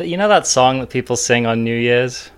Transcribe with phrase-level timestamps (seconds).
[0.00, 2.30] That you know that song that people sing on New Year's?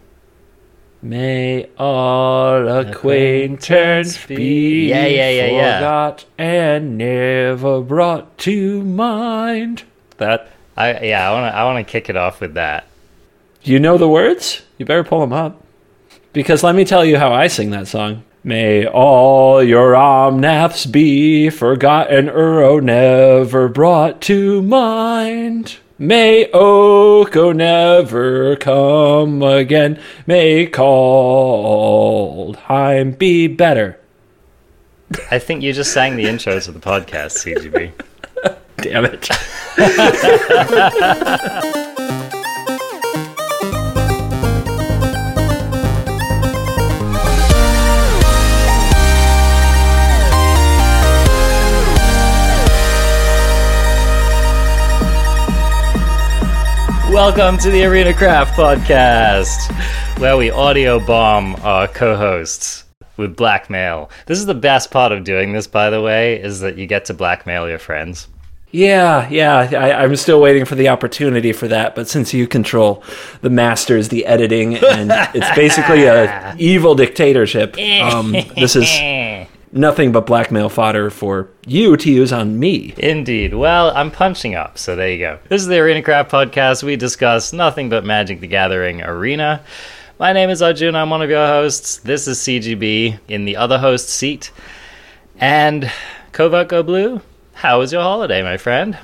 [1.01, 5.79] May all acquaintance be Yeah, yeah, yeah, yeah.
[5.79, 9.85] forgot and never brought to mind.
[10.17, 12.89] That I yeah, I want to I want to kick it off with that.
[13.63, 14.63] you know the words?
[14.77, 15.65] You better pull them up.
[16.33, 18.25] Because let me tell you how I sing that song.
[18.43, 25.77] May all your omnaths be forgotten or never brought to mind.
[25.99, 30.01] May Oko never come again.
[30.27, 30.89] May Kaldheim
[33.19, 33.99] be better.
[35.31, 37.93] I think you just sang the intros of the podcast, CGB.
[38.79, 39.29] Damn it.
[57.13, 59.71] Welcome to the Arena Craft Podcast,
[60.19, 62.85] where we audio bomb our co-hosts
[63.19, 64.09] with blackmail.
[64.25, 67.05] This is the best part of doing this, by the way, is that you get
[67.05, 68.29] to blackmail your friends.
[68.71, 69.69] Yeah, yeah.
[69.73, 71.95] I, I'm still waiting for the opportunity for that.
[71.95, 73.05] But since you control
[73.43, 78.89] the masters, the editing, and it's basically a evil dictatorship, um, this is
[79.73, 82.95] nothing but blackmail fodder for you to use on me.
[82.99, 83.55] Indeed.
[83.55, 85.39] Well, I'm punching up, so there you go.
[85.49, 86.83] This is the Arena Craft Podcast.
[86.83, 89.63] We discuss nothing but Magic the Gathering Arena.
[90.19, 90.95] My name is Arjun.
[90.95, 91.97] I'm one of your hosts.
[91.99, 94.53] This is CGB in the other host seat.
[95.39, 95.91] And
[96.33, 97.21] Covert Go Blue,
[97.55, 98.99] how was your holiday, my friend?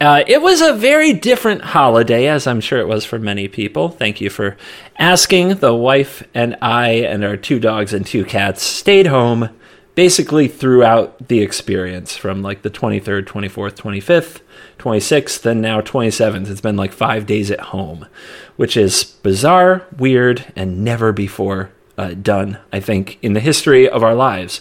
[0.00, 3.88] Uh, it was a very different holiday, as I'm sure it was for many people.
[3.88, 4.56] Thank you for
[4.96, 5.56] asking.
[5.56, 9.50] The wife and I and our two dogs and two cats stayed home
[9.98, 14.40] basically throughout the experience from like the 23rd, 24th, 25th,
[14.78, 16.48] 26th, and now 27th.
[16.48, 18.06] It's been like five days at home,
[18.54, 24.04] which is bizarre, weird, and never before uh, done, I think, in the history of
[24.04, 24.60] our lives.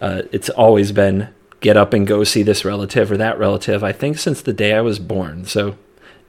[0.00, 1.28] Uh, it's always been
[1.60, 4.74] get up and go see this relative or that relative, I think, since the day
[4.74, 5.44] I was born.
[5.44, 5.78] So,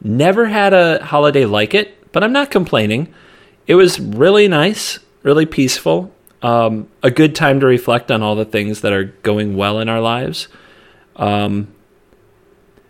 [0.04, 3.12] never had a holiday like it, but I'm not complaining.
[3.66, 6.14] It was really nice, really peaceful,
[6.46, 9.90] um, a good time to reflect on all the things that are going well in
[9.90, 10.48] our lives.
[11.16, 11.74] Um,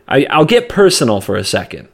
[0.07, 1.87] I, I'll get personal for a second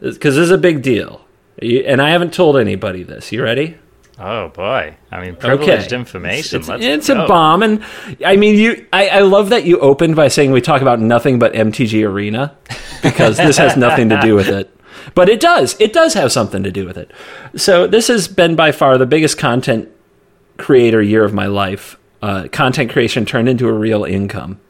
[0.00, 1.24] because this is a big deal.
[1.60, 3.32] You- And I haven't told anybody this.
[3.32, 3.76] You ready?
[4.20, 4.96] Oh boy.
[5.12, 6.58] I mean, privileged information.
[6.60, 7.84] It's, Let's it's a bomb, and
[8.26, 8.84] I mean, you.
[8.92, 12.56] I, I love that you opened by saying we talk about nothing but MTG Arena
[13.02, 14.74] because this has nothing to do with it,
[15.14, 15.76] but it does.
[15.78, 17.12] It does have something to do with it.
[17.54, 19.88] So this has been by far the biggest content
[20.58, 21.96] creator year of my life.
[22.20, 24.60] Uh, content creation turned into a real income,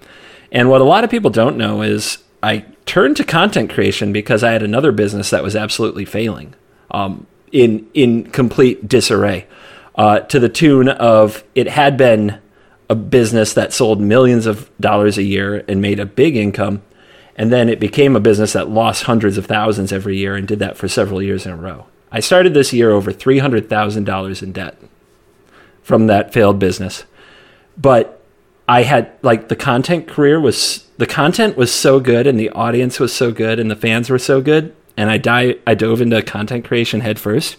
[0.52, 4.44] and what a lot of people don't know is I turned to content creation because
[4.44, 6.54] I had another business that was absolutely failing,
[6.90, 9.46] um, in in complete disarray,
[9.94, 12.38] uh, to the tune of it had been
[12.90, 16.82] a business that sold millions of dollars a year and made a big income,
[17.34, 20.58] and then it became a business that lost hundreds of thousands every year and did
[20.58, 21.86] that for several years in a row.
[22.12, 24.78] I started this year over three hundred thousand dollars in debt
[25.88, 27.04] from that failed business,
[27.78, 28.22] but
[28.68, 33.00] I had like the content career was the content was so good and the audience
[33.00, 36.20] was so good and the fans were so good and I di- I dove into
[36.20, 37.56] content creation head first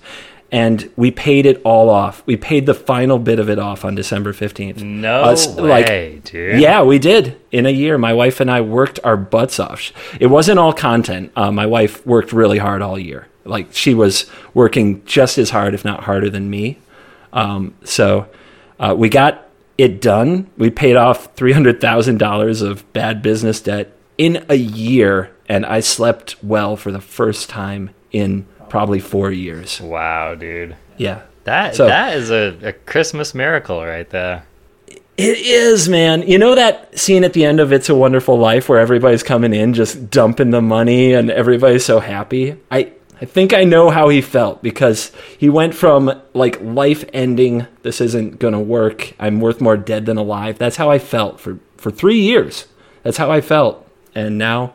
[0.51, 2.21] and we paid it all off.
[2.27, 4.83] We paid the final bit of it off on December 15th.
[4.83, 6.59] No Us, like, way, dude.
[6.59, 7.39] Yeah, we did.
[7.51, 9.91] In a year, my wife and I worked our butts off.
[10.19, 11.31] It wasn't all content.
[11.35, 13.27] Uh, my wife worked really hard all year.
[13.45, 16.77] Like she was working just as hard, if not harder than me.
[17.33, 18.27] Um, so
[18.79, 19.47] uh, we got
[19.77, 20.49] it done.
[20.57, 25.65] We paid off three hundred thousand dollars of bad business debt in a year, and
[25.65, 29.79] I slept well for the first time in probably four years.
[29.81, 30.75] Wow, dude.
[30.97, 34.43] Yeah, That So- that is a, a Christmas miracle right there.
[35.17, 36.21] It is, man.
[36.27, 39.53] You know that scene at the end of It's a Wonderful Life where everybody's coming
[39.53, 42.55] in just dumping the money and everybody's so happy?
[42.71, 47.67] I I think I know how he felt because he went from like life ending,
[47.83, 49.13] this isn't going to work.
[49.19, 50.57] I'm worth more dead than alive.
[50.57, 52.67] That's how I felt for for 3 years.
[53.03, 53.85] That's how I felt.
[54.15, 54.73] And now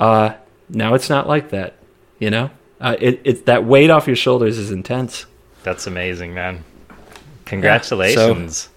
[0.00, 0.34] uh
[0.68, 1.74] now it's not like that,
[2.18, 2.50] you know?
[2.80, 5.26] Uh, it, it that weight off your shoulders is intense.
[5.62, 6.64] That's amazing, man.
[7.46, 8.68] Congratulations.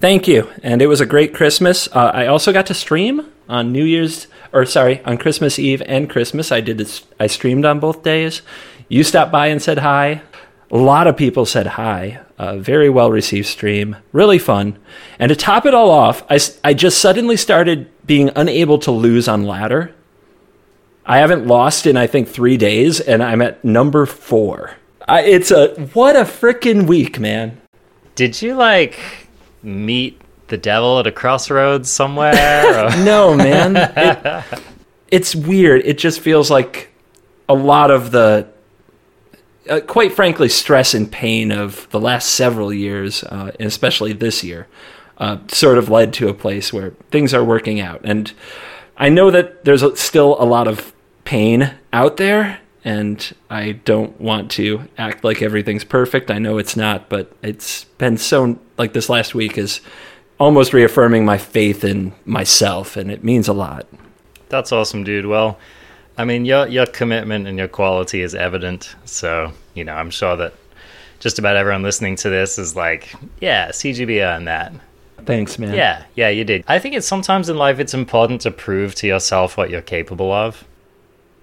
[0.00, 0.50] Thank you.
[0.62, 1.88] And it was a great Christmas.
[1.88, 6.10] Uh, I also got to stream on New Year's, or sorry, on Christmas Eve and
[6.10, 6.52] Christmas.
[6.52, 8.42] I did this, I streamed on both days.
[8.88, 10.22] You stopped by and said hi.
[10.70, 12.20] A lot of people said hi.
[12.38, 13.96] A very well received stream.
[14.12, 14.78] Really fun.
[15.18, 19.28] And to top it all off, I, I just suddenly started being unable to lose
[19.28, 19.94] on ladder.
[21.04, 24.76] I haven't lost in I think three days, and I'm at number four.
[25.06, 27.60] I, it's a what a freaking week, man.
[28.16, 28.98] Did you like
[29.62, 32.90] meet the devil at a crossroads somewhere?
[33.04, 33.76] No, man.
[33.76, 34.44] It-
[35.10, 35.82] it's weird.
[35.84, 36.92] It just feels like
[37.48, 38.48] a lot of the,
[39.68, 44.42] uh, quite frankly, stress and pain of the last several years, uh, and especially this
[44.44, 44.66] year,
[45.18, 48.00] uh, sort of led to a place where things are working out.
[48.04, 48.32] And
[48.96, 50.92] I know that there's still a lot of
[51.24, 56.30] pain out there, and I don't want to act like everything's perfect.
[56.30, 59.80] I know it's not, but it's been so like this last week is
[60.38, 63.86] almost reaffirming my faith in myself, and it means a lot.
[64.48, 65.26] That's awesome, dude.
[65.26, 65.58] Well,
[66.18, 68.94] I mean, your your commitment and your quality is evident.
[69.04, 70.54] So, you know, I'm sure that
[71.20, 74.72] just about everyone listening to this is like, yeah, CGB earned that.
[75.24, 75.74] Thanks, man.
[75.74, 76.64] Yeah, yeah, you did.
[76.68, 80.30] I think it's sometimes in life it's important to prove to yourself what you're capable
[80.30, 80.64] of.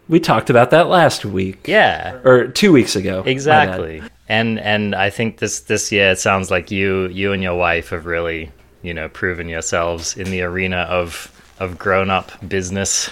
[0.07, 1.65] We talked about that last week.
[1.67, 3.23] Yeah, Or two weeks ago.
[3.25, 4.03] Exactly.
[4.29, 7.89] And and I think this this year it sounds like you you and your wife
[7.89, 8.51] have really
[8.83, 13.11] you know proven yourselves in the arena of of grown up business.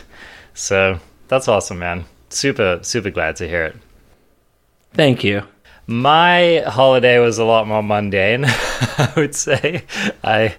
[0.53, 2.05] So that's awesome, man.
[2.29, 3.75] Super super glad to hear it.
[4.93, 5.43] Thank you.
[5.87, 9.83] My holiday was a lot more mundane, I would say.
[10.23, 10.55] I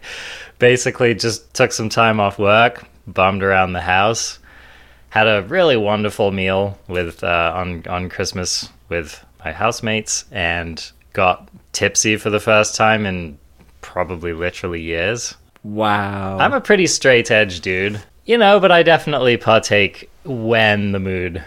[0.58, 4.38] basically just took some time off work, bummed around the house,
[5.10, 11.48] had a really wonderful meal with uh, on on Christmas with my housemates, and got
[11.72, 13.38] tipsy for the first time in
[13.82, 15.36] probably literally years.
[15.62, 16.38] Wow.
[16.38, 21.44] I'm a pretty straight edge dude, you know, but I definitely partake when the mood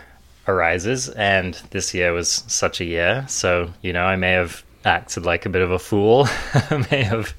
[0.48, 5.26] arises, and this year was such a year, so you know, I may have acted
[5.26, 6.28] like a bit of a fool,
[6.92, 7.34] may have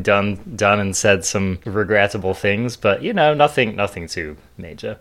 [0.00, 4.98] done done and said some regrettable things, but you know, nothing nothing too major.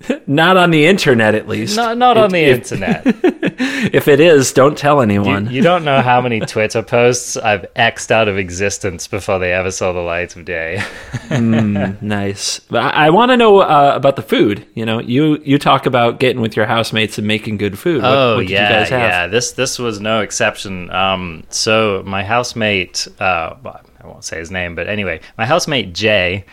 [0.26, 1.76] Not on the internet, at least.
[1.76, 3.06] Not not on the If- internet.
[3.92, 5.50] If it is, don't tell anyone.
[5.50, 9.70] you don't know how many Twitter posts I've xed out of existence before they ever
[9.70, 10.82] saw the light of day.
[11.30, 12.58] nice.
[12.60, 14.66] But I, I want to know uh, about the food.
[14.74, 18.02] You know, you you talk about getting with your housemates and making good food.
[18.02, 19.00] What, oh what did yeah, you guys have?
[19.00, 19.26] yeah.
[19.28, 20.90] This this was no exception.
[20.90, 26.44] Um, so my housemate, uh, I won't say his name, but anyway, my housemate Jay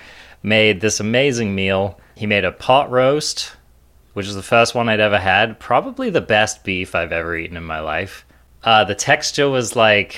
[0.44, 2.00] made this amazing meal.
[2.15, 3.51] He made a pot roast,
[4.13, 5.59] which is the first one I'd ever had.
[5.59, 8.25] Probably the best beef I've ever eaten in my life.
[8.63, 10.13] Uh, the texture was like,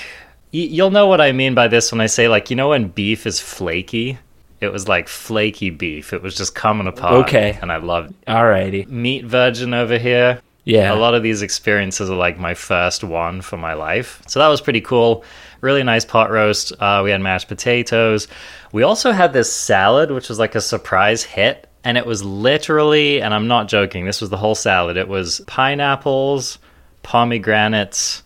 [0.52, 2.88] y- you'll know what I mean by this when I say like, you know, when
[2.88, 4.18] beef is flaky.
[4.60, 6.12] It was like flaky beef.
[6.12, 7.26] It was just coming apart.
[7.28, 7.58] Okay.
[7.62, 8.16] and I loved it.
[8.26, 8.88] Alrighty.
[8.88, 10.40] meat virgin over here.
[10.64, 10.92] Yeah.
[10.92, 14.20] A lot of these experiences are like my first one for my life.
[14.26, 15.24] So that was pretty cool.
[15.60, 16.72] Really nice pot roast.
[16.80, 18.26] Uh, we had mashed potatoes.
[18.72, 21.67] We also had this salad, which was like a surprise hit.
[21.84, 24.96] And it was literally, and I'm not joking, this was the whole salad.
[24.96, 26.58] It was pineapples,
[27.02, 28.22] pomegranates,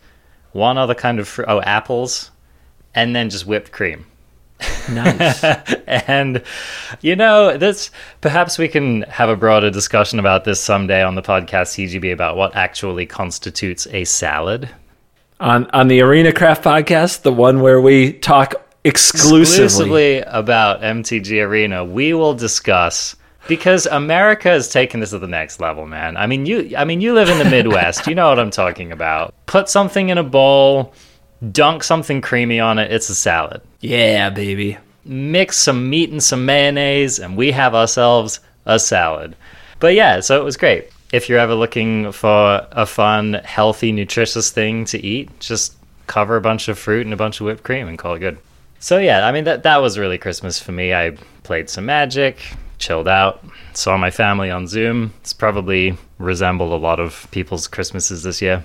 [0.52, 2.30] one other kind of fruit, oh, apples,
[2.94, 4.06] and then just whipped cream
[4.90, 5.44] Nice.
[5.86, 6.42] and
[7.00, 7.90] you know this
[8.20, 12.36] perhaps we can have a broader discussion about this someday on the podcast cgb about
[12.36, 14.68] what actually constitutes a salad
[15.40, 19.40] on on the Arena Craft podcast, the one where we talk exclusively.
[19.40, 23.16] exclusively about mtg arena we will discuss
[23.48, 27.00] because america has taken this to the next level man i mean you i mean
[27.00, 30.22] you live in the midwest you know what i'm talking about put something in a
[30.22, 30.92] bowl
[31.50, 34.78] dunk something creamy on it it's a salad Yeah, baby.
[35.04, 39.34] mix some meat and some mayonnaise, and we have ourselves a salad.
[39.80, 40.90] But yeah, so it was great.
[41.12, 45.74] If you're ever looking for a fun, healthy, nutritious thing to eat, just
[46.06, 48.38] cover a bunch of fruit and a bunch of whipped cream and call it good.
[48.78, 50.94] So yeah, I mean that that was really Christmas for me.
[50.94, 52.38] I played some Magic,
[52.82, 55.14] chilled out, saw my family on Zoom.
[55.20, 58.64] It's probably resembled a lot of people's Christmases this year.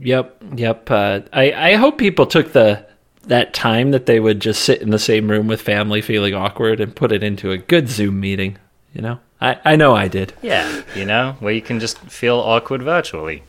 [0.00, 0.90] Yep, yep.
[0.90, 2.86] Uh, I I hope people took the
[3.24, 6.80] that time that they would just sit in the same room with family, feeling awkward,
[6.80, 8.56] and put it into a good Zoom meeting.
[8.94, 10.32] You know, I I know I did.
[10.42, 13.42] Yeah, you know, where you can just feel awkward virtually.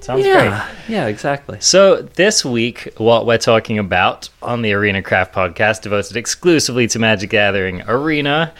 [0.00, 0.32] Sounds great.
[0.32, 1.58] yeah, yeah, exactly.
[1.60, 6.98] So, this week, what we're talking about on the Arena Craft podcast, devoted exclusively to
[6.98, 8.52] Magic Gathering Arena,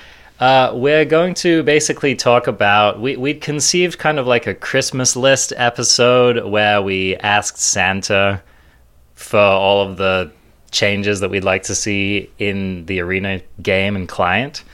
[0.42, 3.00] uh, we're going to basically talk about.
[3.00, 8.42] We, we'd conceived kind of like a Christmas list episode where we asked Santa
[9.14, 10.32] for all of the
[10.72, 14.64] changes that we'd like to see in the Arena game and client.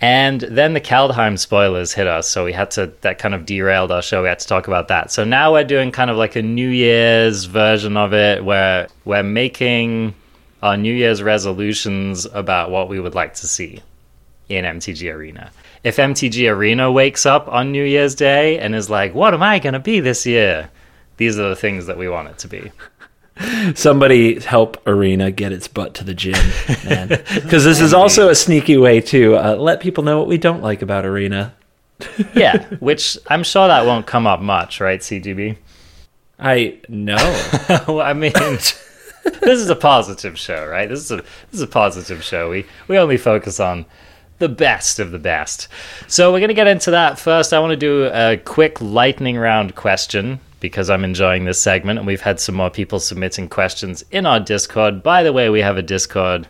[0.00, 3.92] And then the Kaldheim spoilers hit us, so we had to that kind of derailed
[3.92, 4.22] our show.
[4.22, 5.10] We had to talk about that.
[5.10, 9.22] So now we're doing kind of like a New Year's version of it, where we're
[9.22, 10.14] making
[10.62, 13.82] our New Year's resolutions about what we would like to see
[14.50, 15.50] in MTG Arena.
[15.82, 19.58] if MTG Arena wakes up on New Year's Day and is like, "What am I
[19.58, 20.68] going to be this year?"
[21.16, 22.72] These are the things that we want it to be.
[23.74, 26.34] Somebody help Arena get its butt to the gym,
[26.84, 27.08] man.
[27.34, 30.62] Because this is also a sneaky way to uh, let people know what we don't
[30.62, 31.54] like about Arena.
[32.34, 35.56] yeah, which I'm sure that won't come up much, right, CGB?
[36.38, 37.16] I know.
[37.86, 40.88] well, I mean, this is a positive show, right?
[40.88, 42.50] This is a this is a positive show.
[42.50, 43.84] We we only focus on
[44.40, 45.68] the best of the best.
[46.08, 47.52] So we're going to get into that first.
[47.52, 52.06] I want to do a quick lightning round question because I'm enjoying this segment and
[52.06, 55.02] we've had some more people submitting questions in our Discord.
[55.02, 56.48] By the way, we have a Discord.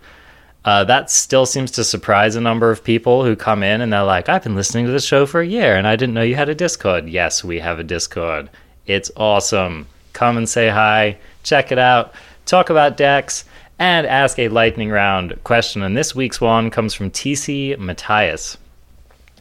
[0.64, 4.04] Uh, that still seems to surprise a number of people who come in and they're
[4.04, 6.37] like, I've been listening to this show for a year and I didn't know you
[6.37, 7.09] had a Discord.
[7.09, 8.50] Yes, we have a Discord.
[8.87, 9.87] It's awesome.
[10.12, 12.12] Come and say hi, check it out,
[12.47, 13.44] talk about decks,
[13.80, 15.82] and ask a lightning round question.
[15.82, 18.58] And this week's one comes from TC Matthias,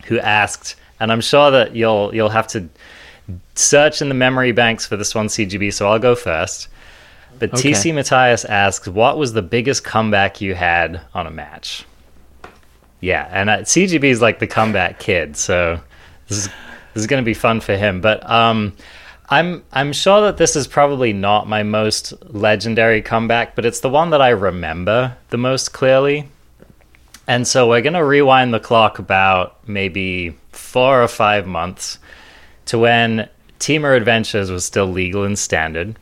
[0.05, 2.67] who asked, and I'm sure that you'll you'll have to
[3.53, 5.71] search in the memory banks for this one, CGB.
[5.71, 6.69] So I'll go first.
[7.37, 7.71] But Okay.
[7.71, 11.85] TC Matthias asks, "What was the biggest comeback you had on a match?"
[13.01, 15.79] Yeah, and uh, CGB is like the comeback kid, so
[16.27, 16.47] this is
[16.93, 18.01] this is going to be fun for him.
[18.01, 18.73] But um,
[19.31, 23.89] I'm I'm sure that this is probably not my most legendary comeback, but it's the
[23.89, 26.27] one that I remember the most clearly.
[27.27, 31.99] And so we're going to rewind the clock about maybe four or five months
[32.65, 35.95] to when Temur Adventures was still legal and standard.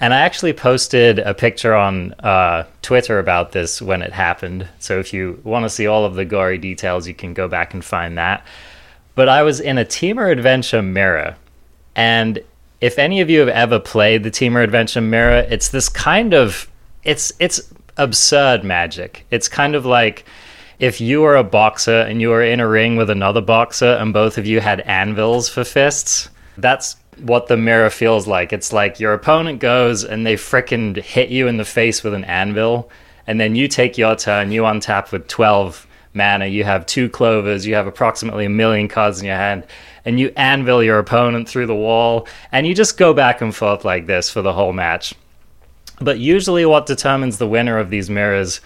[0.00, 4.66] And I actually posted a picture on uh, Twitter about this when it happened.
[4.80, 7.72] So if you want to see all of the gory details, you can go back
[7.72, 8.44] and find that.
[9.14, 11.36] But I was in a Temur Adventure mirror.
[11.94, 12.42] And
[12.80, 16.68] if any of you have ever played the Temur Adventure mirror, it's this kind of
[17.04, 19.26] it's it's absurd magic.
[19.30, 20.24] It's kind of like
[20.78, 24.12] if you were a boxer and you were in a ring with another boxer and
[24.12, 26.28] both of you had anvils for fists.
[26.58, 28.52] That's what the mirror feels like.
[28.52, 32.24] It's like your opponent goes and they frickin' hit you in the face with an
[32.24, 32.90] anvil,
[33.26, 37.66] and then you take your turn, you untap with 12 mana, you have two clovers,
[37.66, 39.64] you have approximately a million cards in your hand,
[40.04, 43.84] and you anvil your opponent through the wall, and you just go back and forth
[43.84, 45.14] like this for the whole match.
[46.00, 48.60] But usually, what determines the winner of these mirrors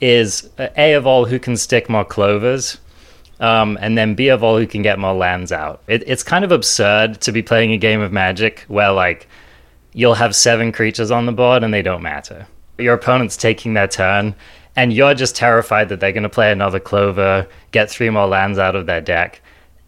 [0.00, 2.78] is uh, A of all who can stick more clovers,
[3.40, 5.82] um, and then B of all who can get more lands out.
[5.86, 9.28] It, it's kind of absurd to be playing a game of Magic where like
[9.92, 12.46] you'll have seven creatures on the board and they don't matter.
[12.78, 14.34] Your opponent's taking their turn,
[14.76, 18.58] and you're just terrified that they're going to play another clover, get three more lands
[18.58, 19.40] out of their deck,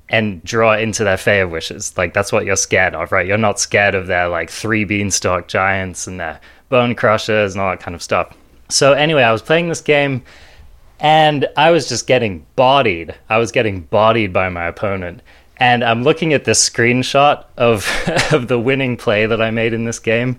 [0.09, 1.97] and draw into their of Wishes.
[1.97, 3.27] Like that's what you're scared of, right?
[3.27, 7.71] You're not scared of their like three beanstalk giants and their bone crushers and all
[7.71, 8.35] that kind of stuff.
[8.69, 10.23] So anyway, I was playing this game
[11.01, 13.15] and I was just getting bodied.
[13.29, 15.23] I was getting bodied by my opponent.
[15.59, 17.87] And I'm looking at this screenshot of
[18.33, 20.39] of the winning play that I made in this game.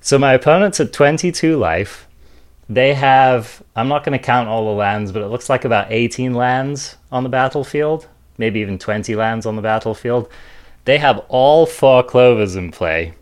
[0.00, 2.06] So my opponent's at 22 life.
[2.68, 5.88] They have I'm not going to count all the lands, but it looks like about
[5.90, 10.28] 18 lands on the battlefield, maybe even 20 lands on the battlefield.
[10.84, 13.14] They have all four clovers in play.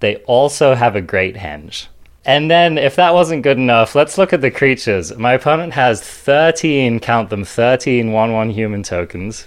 [0.00, 1.88] They also have a great henge.
[2.26, 5.14] And then, if that wasn't good enough, let's look at the creatures.
[5.16, 9.46] My opponent has 13, count them, 13 1 1 human tokens.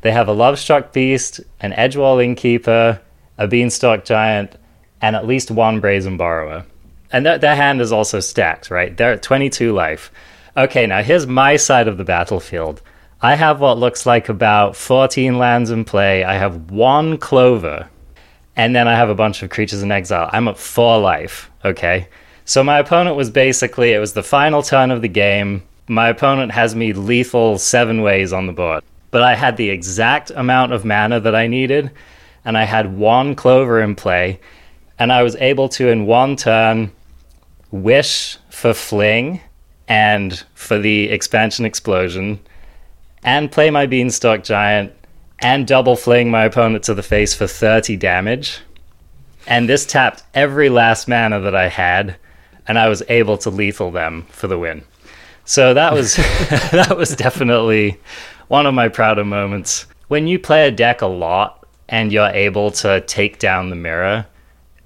[0.00, 3.00] They have a Lovestruck Beast, an Edgewall Innkeeper,
[3.38, 4.56] a Beanstalk Giant,
[5.00, 6.64] and at least one Brazen Borrower.
[7.12, 8.96] And their, their hand is also stacked, right?
[8.96, 10.10] They're at 22 life.
[10.56, 12.82] Okay, now here's my side of the battlefield.
[13.22, 16.24] I have what looks like about 14 lands in play.
[16.24, 17.90] I have one Clover,
[18.56, 20.30] and then I have a bunch of creatures in exile.
[20.32, 21.50] I'm at four life.
[21.62, 22.08] Okay.
[22.46, 25.62] So my opponent was basically, it was the final turn of the game.
[25.86, 28.82] My opponent has me lethal seven ways on the board.
[29.10, 31.90] But I had the exact amount of mana that I needed,
[32.46, 34.40] and I had one clover in play,
[34.98, 36.90] and I was able to, in one turn,
[37.70, 39.42] wish for fling
[39.88, 42.40] and for the expansion explosion,
[43.22, 44.92] and play my beanstalk giant
[45.40, 48.60] and double fling my opponent to the face for 30 damage.
[49.46, 52.16] And this tapped every last mana that I had,
[52.68, 54.84] and I was able to lethal them for the win.
[55.44, 56.16] So that was
[56.72, 57.98] that was definitely
[58.48, 59.86] one of my prouder moments.
[60.08, 64.26] When you play a deck a lot and you're able to take down the mirror,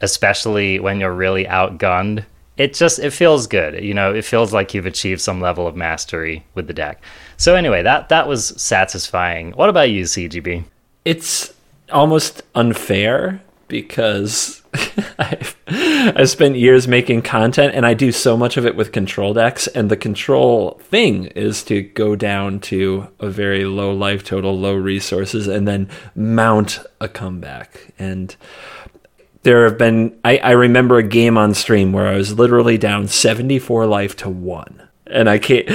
[0.00, 2.24] especially when you're really outgunned,
[2.56, 3.82] it just it feels good.
[3.82, 7.02] You know, it feels like you've achieved some level of mastery with the deck.
[7.36, 9.52] So anyway, that that was satisfying.
[9.52, 10.64] What about you, CGB?
[11.04, 11.52] It's
[11.92, 14.62] almost unfair because
[15.18, 19.34] I've, I spent years making content and I do so much of it with control
[19.34, 24.58] decks and the control thing is to go down to a very low life total,
[24.58, 27.92] low resources and then mount a comeback.
[27.98, 28.34] And
[29.44, 33.08] there have been I, I remember a game on stream where I was literally down
[33.08, 35.68] 74 life to 1 and I can't.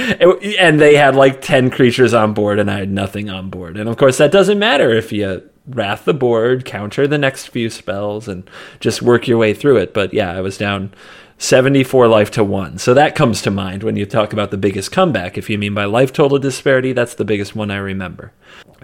[0.58, 3.76] And they had like ten creatures on board, and I had nothing on board.
[3.76, 7.70] And of course, that doesn't matter if you wrath the board, counter the next few
[7.70, 8.48] spells, and
[8.80, 9.94] just work your way through it.
[9.94, 10.92] But yeah, I was down
[11.38, 12.78] 74 life to one.
[12.78, 15.38] So that comes to mind when you talk about the biggest comeback.
[15.38, 18.32] If you mean by life total disparity, that's the biggest one I remember.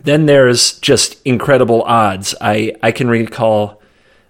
[0.02, 2.34] Then there's just incredible odds.
[2.40, 3.82] I, I can recall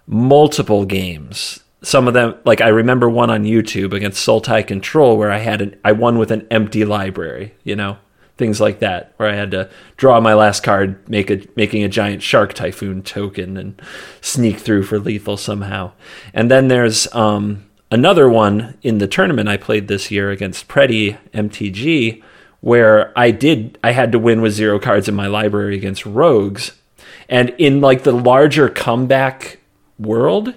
[0.07, 5.31] multiple games some of them like I remember one on YouTube against Sultai Control where
[5.31, 7.97] I had an I won with an empty library, you know,
[8.37, 11.89] things like that where I had to draw my last card, make a making a
[11.89, 13.81] giant shark typhoon token and
[14.21, 15.91] sneak through for lethal somehow.
[16.33, 21.17] And then there's um, another one in the tournament I played this year against Preddy
[21.33, 22.23] MTG
[22.59, 26.73] where I did I had to win with zero cards in my library against rogues.
[27.29, 29.59] And in like the larger comeback
[29.99, 30.53] world,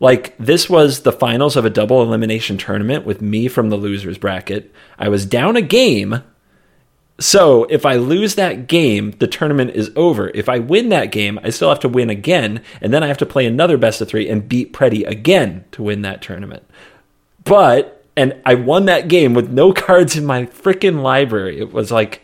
[0.00, 4.18] like this was the finals of a double elimination tournament with me from the losers
[4.18, 4.72] bracket.
[4.98, 6.22] I was down a game.
[7.18, 10.30] So if I lose that game, the tournament is over.
[10.30, 13.18] If I win that game, I still have to win again, and then I have
[13.18, 16.64] to play another best of three and beat Preddy again to win that tournament.
[17.44, 21.58] But and I won that game with no cards in my freaking library.
[21.58, 22.22] It was like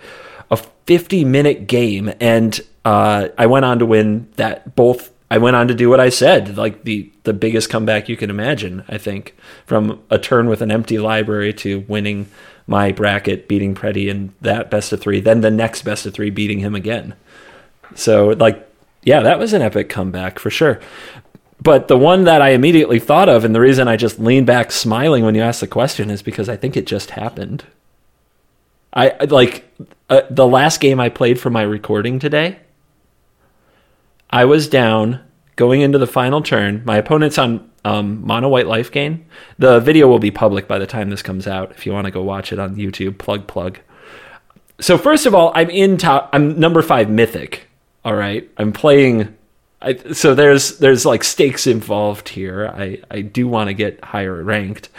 [0.50, 5.56] a 50 minute game, and uh, I went on to win that both I went
[5.56, 8.84] on to do what I said, like the the biggest comeback you can imagine.
[8.88, 12.28] I think from a turn with an empty library to winning
[12.66, 16.30] my bracket, beating Preddy in that best of three, then the next best of three,
[16.30, 17.14] beating him again.
[17.94, 18.68] So like,
[19.02, 20.80] yeah, that was an epic comeback for sure.
[21.60, 24.70] But the one that I immediately thought of, and the reason I just leaned back
[24.70, 27.64] smiling when you asked the question, is because I think it just happened.
[28.92, 29.64] I like
[30.08, 32.58] uh, the last game I played for my recording today
[34.36, 35.20] I was down
[35.56, 36.82] going into the final turn.
[36.84, 39.24] My opponent's on um, mono white life gain.
[39.58, 41.70] The video will be public by the time this comes out.
[41.70, 43.78] If you want to go watch it on YouTube, plug plug.
[44.78, 46.28] So first of all, I'm in top.
[46.34, 47.66] I'm number five mythic.
[48.04, 49.34] All right, I'm playing.
[49.80, 52.68] I, so there's there's like stakes involved here.
[52.68, 54.90] I I do want to get higher ranked,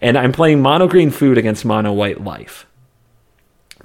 [0.00, 2.65] and I'm playing mono green food against mono white life.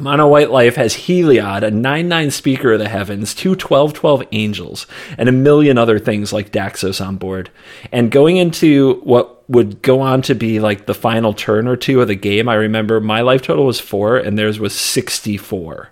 [0.01, 4.23] Mono White Life has Heliod, a 9 9 Speaker of the Heavens, two 12 12
[4.31, 7.51] angels, and a million other things like Daxos on board.
[7.91, 12.01] And going into what would go on to be like the final turn or two
[12.01, 15.91] of the game, I remember my life total was four and theirs was 64.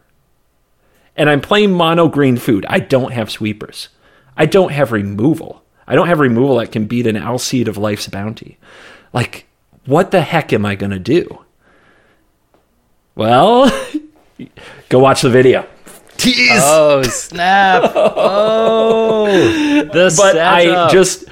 [1.15, 2.65] And I'm playing mono green food.
[2.67, 3.89] I don't have sweepers,
[4.35, 5.63] I don't have removal.
[5.87, 8.59] I don't have removal that can beat an Alseid of Life's Bounty.
[9.11, 9.47] Like,
[9.87, 11.45] what the heck am I going to do?
[13.19, 13.69] Well,
[14.89, 15.67] go watch the video.
[16.15, 16.61] Tease.
[16.63, 17.91] Oh snap!
[17.95, 21.25] Oh, the but I just,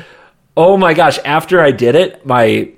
[0.57, 1.17] oh my gosh!
[1.23, 2.71] After I did it, my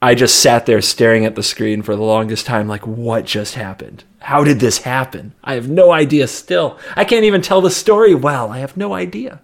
[0.00, 3.54] I just sat there staring at the screen for the longest time, like, what just
[3.54, 4.04] happened?
[4.20, 5.34] How did this happen?
[5.44, 6.26] I have no idea.
[6.26, 8.50] Still, I can't even tell the story well.
[8.50, 9.42] I have no idea.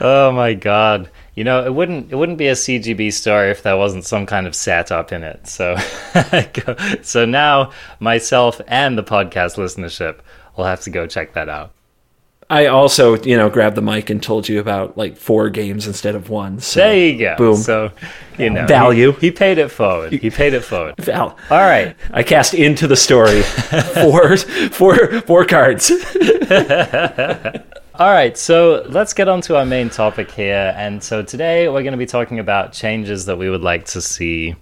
[0.00, 1.10] Oh my god!
[1.34, 4.46] You know, it wouldn't it wouldn't be a CGB story if there wasn't some kind
[4.46, 5.46] of setup in it.
[5.48, 5.76] So,
[7.02, 10.20] so now myself and the podcast listenership
[10.56, 11.72] will have to go check that out.
[12.50, 16.14] I also, you know, grabbed the mic and told you about like four games instead
[16.14, 16.60] of one.
[16.60, 17.36] So, there you go.
[17.36, 17.56] Boom.
[17.56, 17.90] So,
[18.38, 19.12] you know, value.
[19.12, 20.12] He, he paid it forward.
[20.12, 20.96] He paid it forward.
[20.98, 21.38] Val.
[21.50, 21.96] All right.
[22.12, 23.42] I cast into the story
[23.94, 25.90] four, four, four cards.
[27.96, 30.74] All right, so let's get on to our main topic here.
[30.76, 34.00] And so today we're going to be talking about changes that we would like to
[34.00, 34.56] see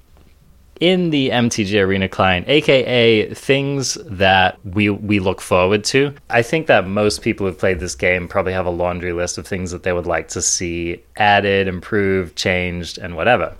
[0.81, 6.15] in the MTG Arena client, aka things that we we look forward to.
[6.29, 9.47] I think that most people who've played this game probably have a laundry list of
[9.47, 13.57] things that they would like to see added, improved, changed, and whatever.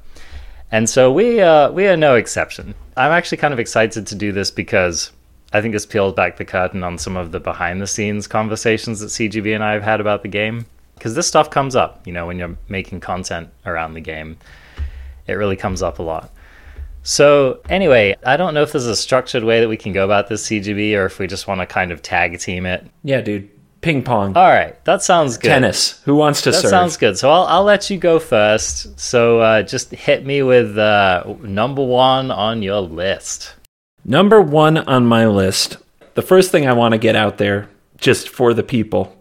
[0.71, 2.75] And so we uh, we are no exception.
[2.95, 5.13] I'm actually kind of excited to do this because
[5.53, 9.01] I think this peeled back the curtain on some of the behind the scenes conversations
[9.01, 10.67] that CGB and I have had about the game.
[10.95, 14.37] Because this stuff comes up, you know, when you're making content around the game.
[15.27, 16.31] It really comes up a lot.
[17.03, 20.29] So, anyway, I don't know if there's a structured way that we can go about
[20.29, 22.87] this CGB or if we just want to kind of tag team it.
[23.03, 23.51] Yeah, dude.
[23.81, 24.37] Ping pong.
[24.37, 25.49] All right, that sounds good.
[25.49, 26.01] Tennis.
[26.05, 26.63] Who wants to that serve?
[26.63, 27.19] That sounds good.
[27.19, 28.99] So I'll, I'll let you go first.
[29.01, 33.57] So uh, just hit me with uh, number one on your list.
[34.05, 35.77] Number one on my list,
[36.15, 39.17] the first thing I want to get out there just for the people,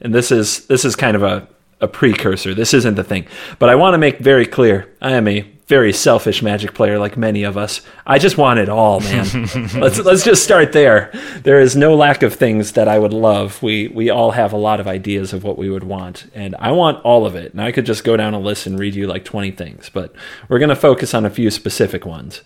[0.00, 1.48] and this is this is kind of a,
[1.80, 2.54] a precursor.
[2.54, 3.26] This isn't the thing.
[3.58, 7.16] But I want to make very clear I am a very selfish Magic player, like
[7.16, 7.80] many of us.
[8.06, 9.26] I just want it all, man.
[9.74, 11.10] let's let's just start there.
[11.42, 13.62] There is no lack of things that I would love.
[13.62, 16.72] We we all have a lot of ideas of what we would want, and I
[16.72, 17.52] want all of it.
[17.52, 20.14] And I could just go down a list and read you like twenty things, but
[20.48, 22.42] we're going to focus on a few specific ones.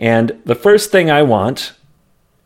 [0.00, 1.74] And the first thing I want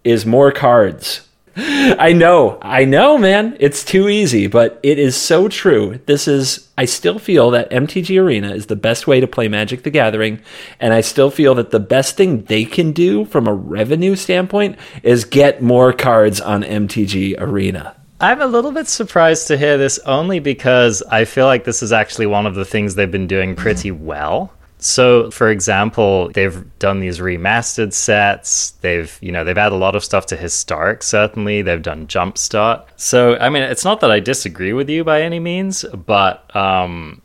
[0.02, 1.26] is more cards.
[1.56, 3.56] I know, I know, man.
[3.60, 6.00] It's too easy, but it is so true.
[6.06, 9.84] This is, I still feel that MTG Arena is the best way to play Magic
[9.84, 10.40] the Gathering,
[10.80, 14.76] and I still feel that the best thing they can do from a revenue standpoint
[15.04, 17.94] is get more cards on MTG Arena.
[18.20, 21.92] I'm a little bit surprised to hear this only because I feel like this is
[21.92, 24.52] actually one of the things they've been doing pretty well.
[24.84, 28.72] So, for example, they've done these remastered sets.
[28.82, 31.02] They've, you know, they've added a lot of stuff to historic.
[31.02, 32.84] Certainly, they've done Jumpstart.
[32.96, 37.22] So, I mean, it's not that I disagree with you by any means, but um,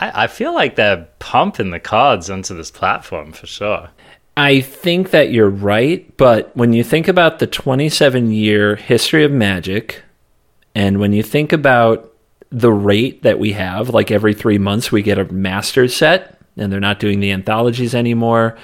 [0.00, 3.88] I, I feel like they're pumping the cards onto this platform for sure.
[4.36, 9.30] I think that you're right, but when you think about the 27 year history of
[9.30, 10.02] Magic,
[10.74, 12.12] and when you think about
[12.50, 16.72] the rate that we have, like every three months we get a master set, and
[16.72, 18.56] they're not doing the anthologies anymore.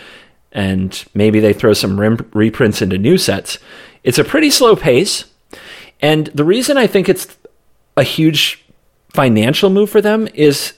[0.53, 3.59] And maybe they throw some reprints into new sets.
[4.05, 5.25] It's a pretty slow pace.
[6.01, 7.37] And the reason I think it's
[7.97, 8.65] a huge
[9.15, 10.75] financial move for them is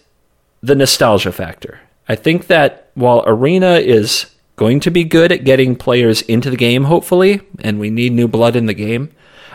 [0.63, 1.81] the nostalgia factor.
[2.09, 6.57] I think that while Arena is going to be good at getting players into the
[6.57, 9.11] game, hopefully, and we need new blood in the game,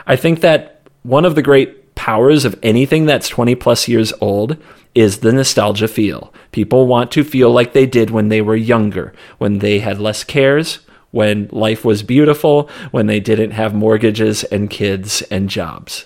[0.08, 4.55] I think that one of the great powers of anything that's 20 plus years old
[4.95, 6.33] is the nostalgia feel.
[6.53, 10.23] People want to feel like they did when they were younger, when they had less
[10.23, 10.79] cares,
[11.12, 16.05] when life was beautiful, when they didn't have mortgages and kids and jobs.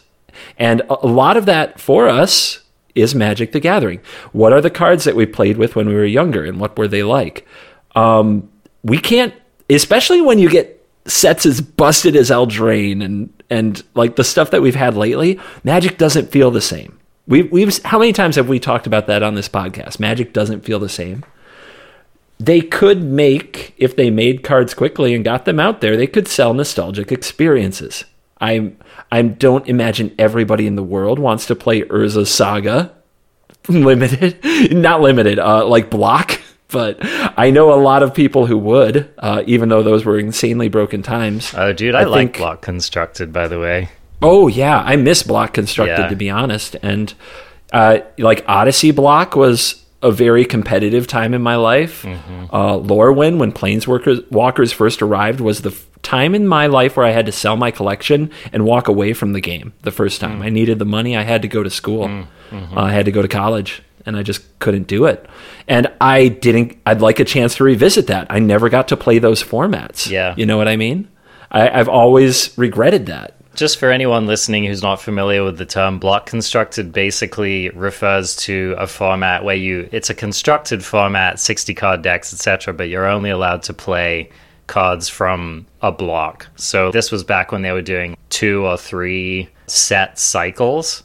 [0.58, 2.62] And a lot of that for us
[2.96, 4.00] is Magic the Gathering.
[4.32, 6.88] What are the cards that we played with when we were younger and what were
[6.88, 7.48] they like?
[7.94, 8.50] Um,
[8.82, 9.36] we can't,
[9.70, 14.62] especially when you get sets as busted as Eldraine and, and like the stuff that
[14.62, 17.00] we've had lately, Magic doesn't feel the same.
[17.28, 20.00] We've, we've how many times have we talked about that on this podcast?
[20.00, 21.24] Magic doesn't feel the same.
[22.40, 25.96] They could make if they made cards quickly and got them out there.
[25.96, 28.06] They could sell nostalgic experiences.
[28.42, 28.78] I'm
[29.12, 32.92] I don't imagine everybody in the world wants to play Urza Saga
[33.70, 36.42] limited, not limited, uh, like block.
[36.74, 36.98] But
[37.38, 41.02] I know a lot of people who would, uh, even though those were insanely broken
[41.02, 41.54] times.
[41.56, 43.32] Oh, dude, I, I like think, block constructed.
[43.32, 43.88] By the way,
[44.24, 46.08] Oh yeah, I miss block constructed yeah.
[46.08, 47.14] to be honest, and
[47.74, 52.04] uh, like Odyssey block was a very competitive time in my life.
[52.04, 52.46] Mm-hmm.
[52.50, 57.06] Uh, Lorwyn, when Planeswalkers Walkers first arrived, was the f- time in my life where
[57.06, 59.74] I had to sell my collection and walk away from the game.
[59.82, 60.46] The first time mm.
[60.46, 62.08] I needed the money, I had to go to school.
[62.08, 62.28] Mm.
[62.50, 62.78] Mm-hmm.
[62.78, 65.28] Uh, I had to go to college, and I just couldn't do it.
[65.68, 66.78] And I didn't.
[66.86, 68.28] I'd like a chance to revisit that.
[68.30, 70.10] I never got to play those formats.
[70.10, 71.08] Yeah, you know what I mean.
[71.52, 76.00] I, I've always regretted that just for anyone listening who's not familiar with the term
[76.00, 82.02] block constructed basically refers to a format where you it's a constructed format 60 card
[82.02, 84.30] decks etc but you're only allowed to play
[84.68, 89.50] cards from a block so this was back when they were doing two or three
[89.68, 91.04] set cycles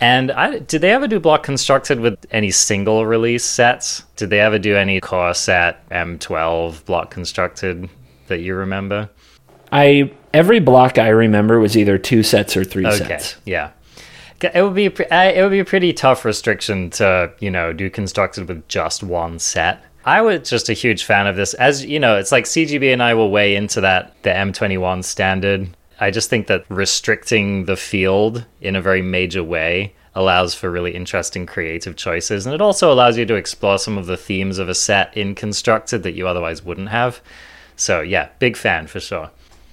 [0.00, 4.40] and I, did they ever do block constructed with any single release sets did they
[4.40, 7.88] ever do any core set m12 block constructed
[8.28, 9.10] that you remember
[9.72, 12.96] I every block I remember was either two sets or three okay.
[12.96, 13.36] sets.
[13.44, 13.70] Yeah.
[14.42, 18.48] It would be it would be a pretty tough restriction to you know do constructed
[18.48, 19.84] with just one set.
[20.04, 21.52] I was just a huge fan of this.
[21.54, 25.76] As you know, it's like CGB and I will weigh into that the M21 standard.
[26.00, 30.94] I just think that restricting the field in a very major way allows for really
[30.94, 34.68] interesting creative choices, and it also allows you to explore some of the themes of
[34.68, 37.20] a set in constructed that you otherwise wouldn't have.
[37.76, 39.30] So yeah, big fan for sure.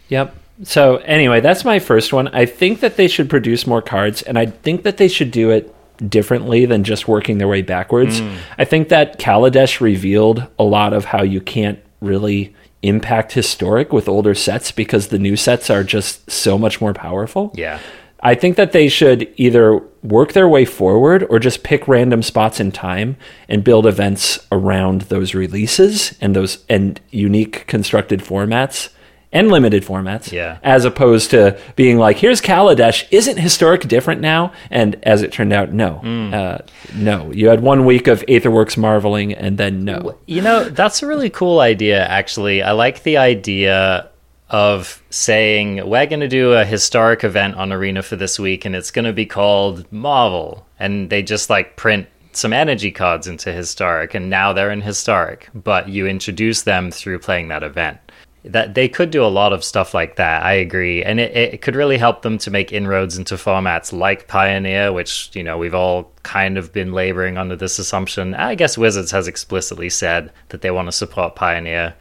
[0.09, 0.35] Yep.
[0.63, 2.27] So anyway, that's my first one.
[2.29, 5.49] I think that they should produce more cards, and I think that they should do
[5.49, 5.73] it
[6.09, 8.21] differently than just working their way backwards.
[8.21, 8.37] Mm.
[8.57, 12.55] I think that Kaladesh revealed a lot of how you can't really
[12.87, 17.51] impact historic with older sets because the new sets are just so much more powerful.
[17.55, 17.79] Yeah.
[18.21, 22.59] I think that they should either work their way forward or just pick random spots
[22.59, 23.15] in time
[23.47, 28.89] and build events around those releases and those and unique constructed formats
[29.31, 30.31] and limited formats.
[30.31, 30.57] Yeah.
[30.63, 33.07] As opposed to being like, here's Kaladesh.
[33.11, 34.53] Isn't historic different now?
[34.69, 36.01] And as it turned out, no.
[36.03, 36.33] Mm.
[36.33, 36.57] Uh,
[36.95, 37.31] no.
[37.31, 40.17] You had one week of Aetherworks marveling and then no.
[40.25, 42.61] You know, that's a really cool idea, actually.
[42.63, 44.09] I like the idea
[44.49, 48.75] of saying, we're going to do a historic event on Arena for this week and
[48.75, 50.65] it's going to be called Marvel.
[50.79, 55.49] And they just like print some energy cards into historic and now they're in historic,
[55.53, 57.99] but you introduce them through playing that event.
[58.43, 60.43] That they could do a lot of stuff like that.
[60.43, 64.27] I agree, and it, it could really help them to make inroads into formats like
[64.27, 68.35] Pioneer, which you know we've all kind of been laboring under this assumption.
[68.35, 71.95] I guess Wizards has explicitly said that they want to support Pioneer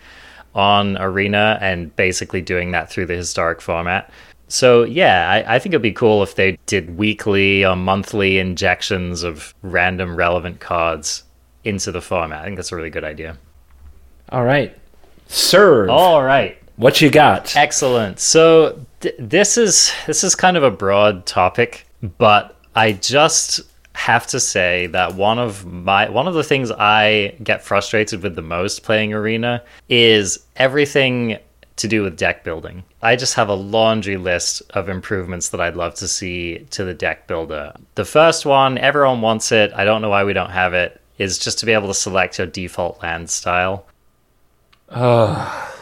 [0.55, 4.11] on Arena and basically doing that through the historic format.
[4.49, 9.23] So yeah, I, I, think it'd be cool if they did weekly or monthly injections
[9.23, 11.25] of random relevant cards
[11.65, 12.43] into the format.
[12.43, 13.37] I think that's a really good idea.
[14.31, 14.77] All right,
[15.29, 15.91] serve.
[15.91, 17.57] All right, what you got?
[17.57, 18.21] Excellent.
[18.21, 21.87] So th- this is this is kind of a broad topic,
[22.19, 23.61] but I just
[23.95, 28.35] have to say that one of my one of the things I get frustrated with
[28.35, 31.39] the most playing Arena is everything
[31.77, 32.83] to do with deck building.
[33.03, 36.95] I just have a laundry list of improvements that I'd love to see to the
[36.95, 37.75] deck builder.
[37.95, 39.73] The first one, everyone wants it.
[39.75, 41.01] I don't know why we don't have it.
[41.19, 43.87] Is just to be able to select your default land style.
[44.89, 45.63] Uh.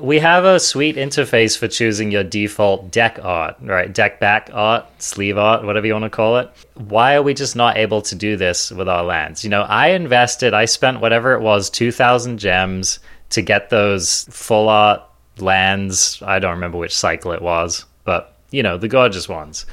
[0.00, 3.92] We have a sweet interface for choosing your default deck art, right?
[3.92, 6.48] Deck back art, sleeve art, whatever you want to call it.
[6.74, 9.42] Why are we just not able to do this with our lands?
[9.42, 14.68] You know, I invested, I spent whatever it was, 2,000 gems to get those full
[14.68, 15.02] art
[15.38, 16.22] lands.
[16.24, 19.66] I don't remember which cycle it was, but you know, the gorgeous ones.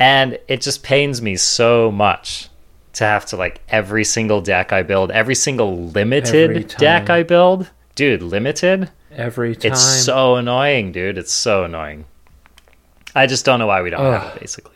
[0.00, 2.48] And it just pains me so much
[2.94, 7.22] to have to like every single deck I build, every single limited every deck I
[7.22, 7.70] build.
[7.94, 8.90] Dude, limited?
[9.12, 9.72] Every time.
[9.72, 11.18] It's so annoying, dude.
[11.18, 12.06] It's so annoying.
[13.14, 14.20] I just don't know why we don't Ugh.
[14.20, 14.72] have it, basically.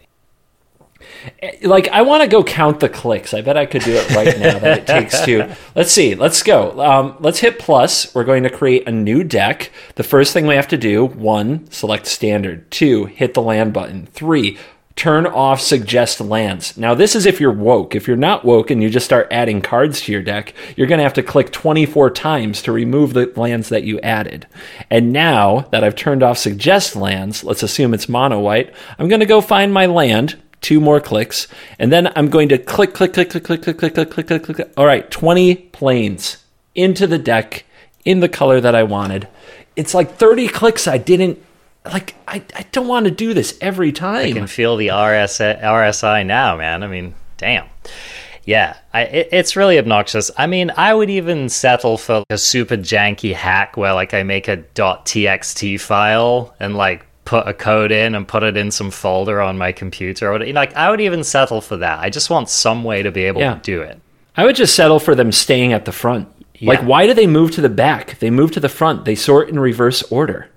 [1.62, 3.34] Like I want to go count the clicks.
[3.34, 5.56] I bet I could do it right now that it takes to.
[5.74, 6.14] Let's see.
[6.14, 6.80] Let's go.
[6.80, 8.14] Um, let's hit plus.
[8.14, 9.70] We're going to create a new deck.
[9.96, 12.70] The first thing we have to do: one, select standard.
[12.70, 14.06] Two, hit the land button.
[14.06, 14.58] Three,
[14.98, 16.76] turn off suggest lands.
[16.76, 17.94] Now, this is if you're woke.
[17.94, 20.98] If you're not woke and you just start adding cards to your deck, you're going
[20.98, 24.48] to have to click 24 times to remove the lands that you added.
[24.90, 29.20] And now that I've turned off suggest lands, let's assume it's mono white, I'm going
[29.20, 31.46] to go find my land, two more clicks,
[31.78, 34.42] and then I'm going to click, click, click, click, click, click, click, click, click, click,
[34.42, 34.72] click.
[34.76, 36.38] All right, 20 plains
[36.74, 37.64] into the deck
[38.04, 39.28] in the color that I wanted.
[39.76, 41.40] It's like 30 clicks I didn't
[41.92, 44.26] like I, I don't want to do this every time.
[44.26, 46.82] I can feel the RS, RSI now, man.
[46.82, 47.66] I mean, damn.
[48.44, 50.30] Yeah, I, it, it's really obnoxious.
[50.38, 54.48] I mean, I would even settle for a super janky hack where like I make
[54.48, 59.42] a .txt file and like put a code in and put it in some folder
[59.42, 60.32] on my computer.
[60.32, 61.98] Or, like I would even settle for that.
[61.98, 63.54] I just want some way to be able yeah.
[63.54, 64.00] to do it.
[64.34, 66.28] I would just settle for them staying at the front.
[66.54, 66.70] Yeah.
[66.70, 68.18] Like, why do they move to the back?
[68.18, 69.04] They move to the front.
[69.04, 70.48] They sort in reverse order.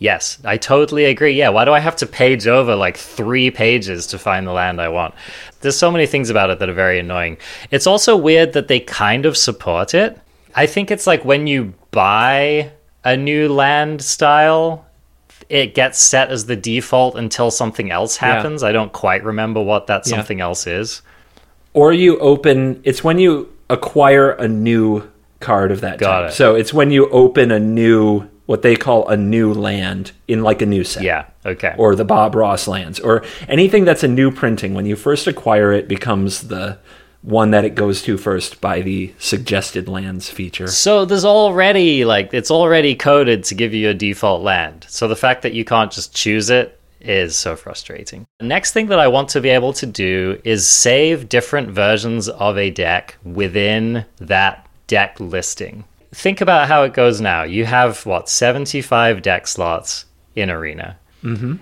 [0.00, 1.32] Yes, I totally agree.
[1.32, 4.80] Yeah, why do I have to page over like three pages to find the land
[4.80, 5.14] I want?
[5.60, 7.36] There's so many things about it that are very annoying.
[7.70, 10.18] It's also weird that they kind of support it.
[10.54, 12.72] I think it's like when you buy
[13.04, 14.86] a new land style,
[15.50, 18.62] it gets set as the default until something else happens.
[18.62, 18.70] Yeah.
[18.70, 20.44] I don't quite remember what that something yeah.
[20.44, 21.02] else is.
[21.74, 25.10] Or you open, it's when you acquire a new
[25.40, 26.30] card of that Got type.
[26.30, 26.34] It.
[26.34, 30.60] So it's when you open a new what they call a new land in like
[30.60, 31.04] a new set.
[31.04, 31.26] Yeah.
[31.46, 31.72] Okay.
[31.78, 34.74] Or the Bob Ross lands or anything that's a new printing.
[34.74, 36.76] When you first acquire it, becomes the
[37.22, 40.66] one that it goes to first by the suggested lands feature.
[40.66, 44.84] So there's already like it's already coded to give you a default land.
[44.88, 48.26] So the fact that you can't just choose it is so frustrating.
[48.40, 52.28] The next thing that I want to be able to do is save different versions
[52.28, 57.42] of a deck within that deck listing think about how it goes now.
[57.42, 60.98] You have what 75 deck slots in Arena.
[61.22, 61.56] Mm-hmm.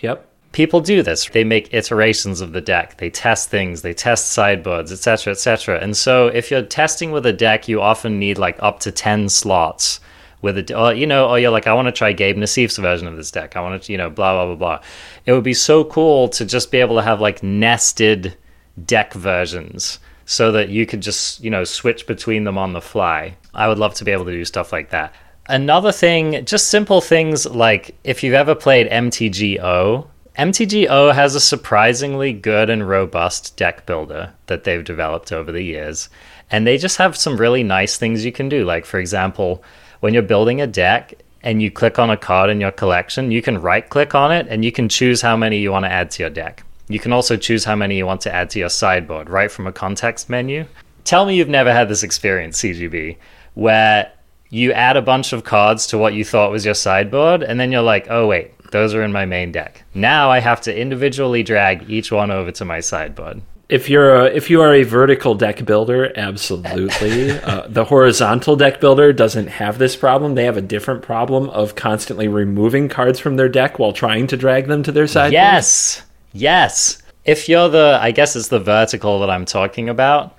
[0.00, 0.28] Yep.
[0.52, 1.28] People do this.
[1.28, 2.98] They make iterations of the deck.
[2.98, 3.82] They test things.
[3.82, 5.80] They test sideboards, etc., etc.
[5.80, 9.28] And so, if you're testing with a deck, you often need like up to 10
[9.30, 9.98] slots
[10.42, 13.08] with it, or you know, or you're like, I want to try Gabe Nassif's version
[13.08, 13.56] of this deck.
[13.56, 14.86] I want to, you know, blah blah blah blah.
[15.26, 18.36] It would be so cool to just be able to have like nested
[18.84, 23.36] deck versions so that you could just, you know, switch between them on the fly.
[23.52, 25.14] I would love to be able to do stuff like that.
[25.46, 30.06] Another thing, just simple things like if you've ever played MTGO,
[30.38, 36.08] MTGO has a surprisingly good and robust deck builder that they've developed over the years.
[36.50, 38.64] And they just have some really nice things you can do.
[38.64, 39.62] Like, for example,
[40.00, 43.42] when you're building a deck and you click on a card in your collection, you
[43.42, 46.10] can right click on it and you can choose how many you want to add
[46.12, 46.64] to your deck.
[46.88, 49.66] You can also choose how many you want to add to your sideboard right from
[49.66, 50.66] a context menu.
[51.04, 53.16] Tell me you've never had this experience, CGB,
[53.54, 54.12] where
[54.50, 57.72] you add a bunch of cards to what you thought was your sideboard, and then
[57.72, 59.82] you're like, oh, wait, those are in my main deck.
[59.94, 63.42] Now I have to individually drag each one over to my sideboard.
[63.68, 67.30] If you're a, if you are a vertical deck builder, absolutely.
[67.40, 70.34] uh, the horizontal deck builder doesn't have this problem.
[70.34, 74.36] They have a different problem of constantly removing cards from their deck while trying to
[74.36, 75.32] drag them to their side.
[75.32, 76.02] Yes.
[76.34, 77.00] Yes.
[77.24, 80.36] If you're the, I guess it's the vertical that I'm talking about.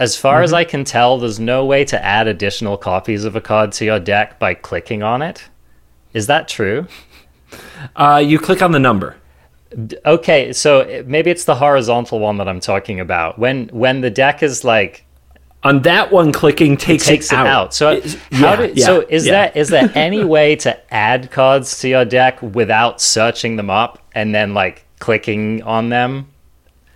[0.00, 3.40] As far as I can tell, there's no way to add additional copies of a
[3.40, 5.44] card to your deck by clicking on it.
[6.12, 6.88] Is that true?
[7.94, 9.16] Uh, you click on the number.
[10.04, 13.38] Okay, so maybe it's the horizontal one that I'm talking about.
[13.38, 15.04] When when the deck is like
[15.62, 17.72] On that one, clicking takes, takes it out.
[17.74, 19.32] So Is- how yeah, do, yeah, so is yeah.
[19.32, 24.00] that is there any way to add cards to your deck without searching them up
[24.14, 26.26] and then like clicking on them?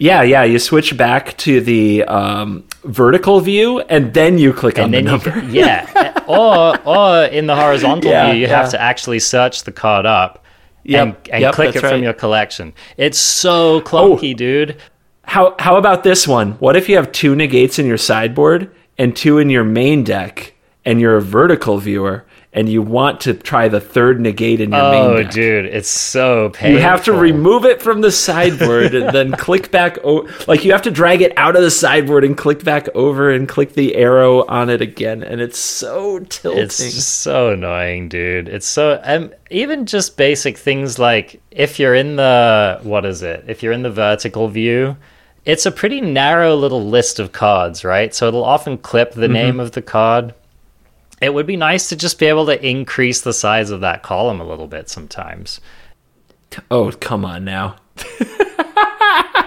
[0.01, 0.45] Yeah, yeah.
[0.45, 4.99] You switch back to the um, vertical view, and then you click on And the
[4.99, 5.31] then you number.
[5.33, 8.63] can, yeah, or or in the horizontal Yeah, view, you yeah.
[8.63, 10.45] have to actually search the card up
[10.85, 12.01] Yep, and, and yep, click it that's from.
[12.01, 12.05] Oh.
[12.05, 12.73] your collection.
[12.97, 14.77] It's so clunky, dude.
[15.25, 16.53] How how about this one?
[16.61, 20.55] What if you have two negates in your sideboard and two in your main deck,
[20.85, 22.25] and you're a vertical viewer,
[22.59, 25.33] and you want to try the third negate in your Oh, main deck?
[25.33, 26.73] dude, it's so painful.
[26.73, 29.97] You have to remove it from the sideboard and then click back.
[30.03, 33.31] O- like you have to drag it out of the sideboard and click back over
[33.31, 36.63] and click the arrow on it again, and it's so tilting.
[36.65, 38.49] It's so annoying, dude.
[38.49, 43.45] It's so um, even just basic things like if you're in the what is it?
[43.47, 44.97] If you're in the vertical view,
[45.45, 48.13] it's a pretty narrow little list of cards, right?
[48.13, 50.35] So it'll often clip the name of the card.
[51.21, 54.41] It would be nice to just be able to increase the size of that column
[54.41, 55.61] a little bit sometimes.
[56.71, 57.77] oh, come on now.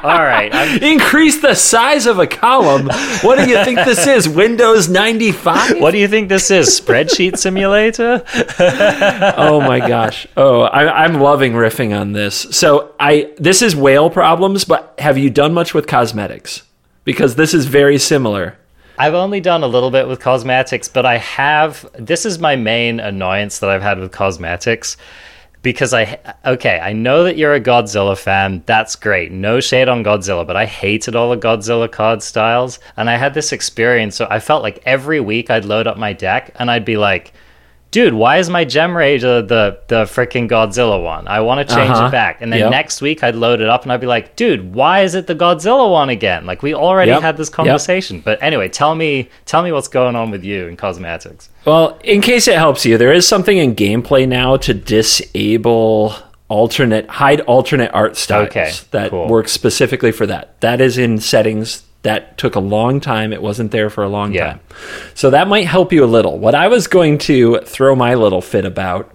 [0.03, 2.87] All right, Increase the size of a column.
[3.21, 4.27] What do you think this is?
[4.27, 5.79] Windows 95?
[5.79, 6.69] what do you think this is?
[6.69, 8.23] Spreadsheet simulator?
[9.37, 10.25] oh my gosh.
[10.35, 12.35] Oh, I, I'm loving riffing on this.
[12.35, 16.63] So I this is whale problems, but have you done much with cosmetics?
[17.03, 18.57] Because this is very similar.
[19.01, 21.89] I've only done a little bit with cosmetics, but I have.
[21.97, 24.95] This is my main annoyance that I've had with cosmetics
[25.63, 26.19] because I.
[26.45, 28.61] Okay, I know that you're a Godzilla fan.
[28.67, 29.31] That's great.
[29.31, 32.77] No shade on Godzilla, but I hated all the Godzilla card styles.
[32.95, 34.15] And I had this experience.
[34.15, 37.33] So I felt like every week I'd load up my deck and I'd be like,
[37.91, 41.27] dude, why is my Gemrazer the, the freaking Godzilla one?
[41.27, 42.07] I want to change Uh-huh.
[42.07, 42.41] it back.
[42.41, 42.71] And then Yep.
[42.71, 45.35] next week I'd load it up and I'd be like, dude, why is it the
[45.35, 46.45] Godzilla one again?
[46.45, 47.21] Like we already Yep.
[47.21, 47.55] had this Yep.
[47.55, 48.21] conversation.
[48.23, 51.49] But anyway, tell me tell me what's going on with you in cosmetics.
[51.65, 56.15] Well, in case it helps you, there is something in gameplay now to disable
[56.47, 59.27] alternate hide alternate art styles Okay, that cool.
[59.27, 60.59] works specifically for that.
[60.61, 63.31] That is in settings that took a long time.
[63.31, 64.45] It wasn't there for a long Yeah.
[64.53, 64.59] time.
[65.13, 66.39] So that might help you a little.
[66.39, 69.11] What I was going to throw my little fit about,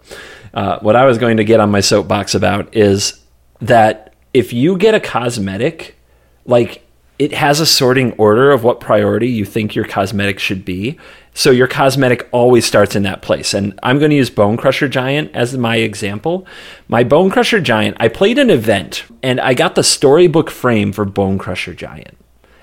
[0.54, 3.20] uh, what I was going to get on my soapbox about is
[3.60, 5.96] that if you get a cosmetic,
[6.44, 6.82] like
[7.18, 10.98] it has a sorting order of what priority you think your cosmetic should be.
[11.32, 13.52] So your cosmetic always starts in that place.
[13.54, 16.46] And I'm going to use Bonecrusher Giant as my example.
[16.88, 21.74] My Bonecrusher Giant, I played an event and I got the storybook frame for Bonecrusher
[21.74, 22.16] Giant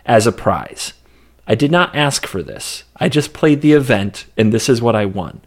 [0.05, 0.93] as a prize.
[1.47, 2.83] I did not ask for this.
[2.97, 5.41] I just played the event and this is what I won.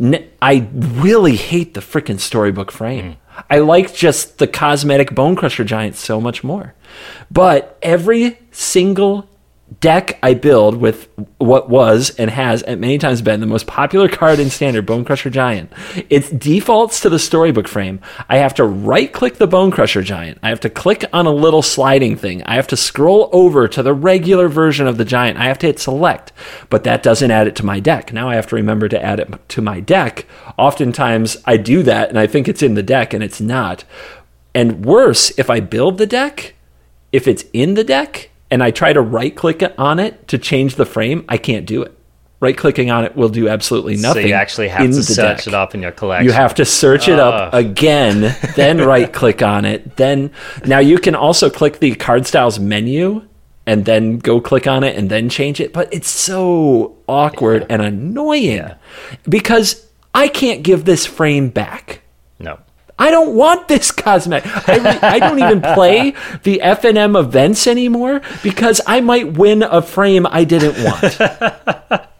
[0.00, 3.12] N- I really hate the freaking storybook frame.
[3.12, 3.16] Mm.
[3.50, 6.74] I like just the cosmetic Bonecrusher Giant so much more.
[7.30, 9.28] But every single
[9.80, 14.08] deck I build with what was and has at many times been the most popular
[14.08, 15.72] card in standard, Bonecrusher Giant.
[16.10, 18.00] It defaults to the storybook frame.
[18.28, 20.38] I have to right click the Bonecrusher Giant.
[20.42, 22.42] I have to click on a little sliding thing.
[22.44, 25.38] I have to scroll over to the regular version of the giant.
[25.38, 26.32] I have to hit select,
[26.70, 28.12] but that doesn't add it to my deck.
[28.12, 30.26] Now I have to remember to add it to my deck.
[30.58, 33.84] Oftentimes I do that and I think it's in the deck and it's not.
[34.54, 36.54] And worse, if I build the deck,
[37.12, 40.76] if it's in the deck and I try to right click on it to change
[40.76, 41.98] the frame, I can't do it.
[42.40, 44.24] Right clicking on it will do absolutely nothing.
[44.24, 45.46] so you actually have to search deck.
[45.46, 46.26] it up in your collection.
[46.26, 47.56] You have to search it up ah.
[47.56, 49.96] again, then right click on it.
[49.96, 50.30] Then
[50.66, 53.26] now you can also click the card styles menu
[53.66, 55.72] and then go click on it and then change it.
[55.72, 58.72] But it's so awkward and annoying
[59.28, 62.02] because I can't give this frame back.
[62.98, 64.68] I don't want this cosmetic.
[64.68, 66.12] I, re- I don't even play
[66.44, 72.08] the FNM events anymore because I might win a frame I didn't want.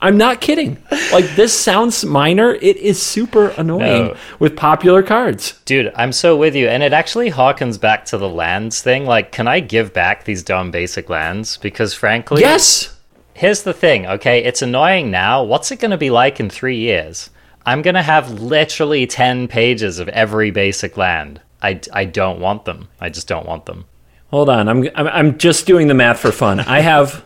[0.00, 0.78] I'm not kidding.
[1.12, 2.54] Like this sounds minor.
[2.54, 4.16] It is super annoying No.
[4.40, 5.60] with popular cards.
[5.64, 6.66] Dude, I'm so with you.
[6.68, 9.06] And it actually harkens back to the lands thing.
[9.06, 11.56] Like, can I give back these dumb basic lands?
[11.56, 12.96] Because frankly, Yes.
[13.34, 14.42] here's the thing, okay?
[14.42, 15.44] It's annoying now.
[15.44, 17.30] What's it going to be like in three years?
[17.64, 21.40] I'm going to have literally 10 pages of every basic land.
[21.62, 22.88] I, I don't want them.
[23.00, 23.84] I just don't want them.
[24.32, 26.58] Hold on, I'm, I'm I'm just doing the math for fun.
[26.60, 27.22] I have,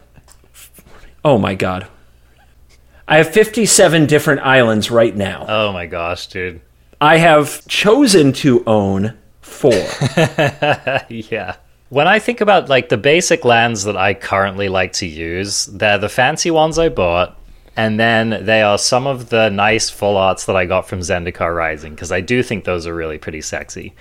[1.25, 1.87] oh my god,
[3.07, 5.47] I have 57 different islands right now.
[5.49, 6.61] Oh my gosh, dude.
[7.01, 9.71] I have chosen to own four.
[11.09, 11.57] yeah.
[11.91, 15.99] When I think about like the basic lands that I currently like to use, they're
[15.99, 17.39] the fancy ones I bought,
[17.77, 21.55] and then they are some of the nice full arts that I got from Zendikar
[21.55, 23.95] Rising because I do think those are really pretty sexy.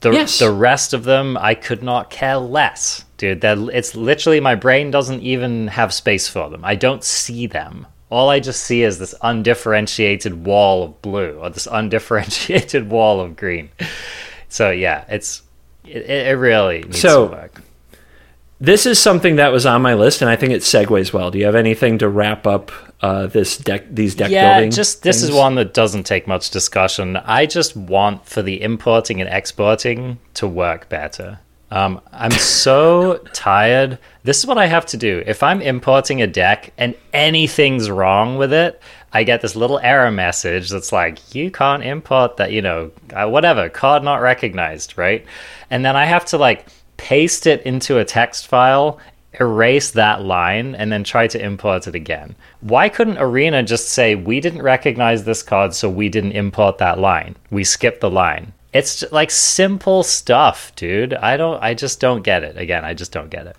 [0.00, 0.38] The Yes.
[0.38, 3.40] the rest of them I could not care less, dude.
[3.40, 6.64] They're, it's literally my brain doesn't even have space for them.
[6.64, 7.86] I don't see them.
[8.10, 13.36] All I just see is this undifferentiated wall of blue or this undifferentiated wall of
[13.36, 13.70] green.
[14.48, 15.42] So yeah, it's
[15.84, 17.62] it, it really needs So- to work.
[18.60, 21.30] This is something that was on my list, and I think it segues well.
[21.30, 23.84] Do you have anything to wrap up uh, this deck?
[23.90, 24.72] These deck yeah, building.
[24.72, 27.16] just this is one that doesn't take much discussion.
[27.16, 31.38] I just want for the importing and exporting to work better.
[31.70, 33.98] Um, I'm so tired.
[34.24, 35.22] This is what I have to do.
[35.26, 38.80] If I'm importing a deck and anything's wrong with it,
[39.12, 43.28] I get this little error message that's like, you can't import that, you know, uh,
[43.28, 45.24] whatever, card not recognized, right?
[45.70, 46.66] And then I have to like
[46.98, 48.98] paste it into a text file,
[49.40, 52.36] erase that line, and then try to import it again.
[52.60, 56.98] Why couldn't Arena just say, we didn't recognize this card, so we didn't import that
[56.98, 57.36] line?
[57.50, 58.52] We skipped the line.
[58.74, 61.14] It's like simple stuff, dude.
[61.14, 62.58] I don't, I just don't get it.
[62.58, 63.56] Again, I just don't get it.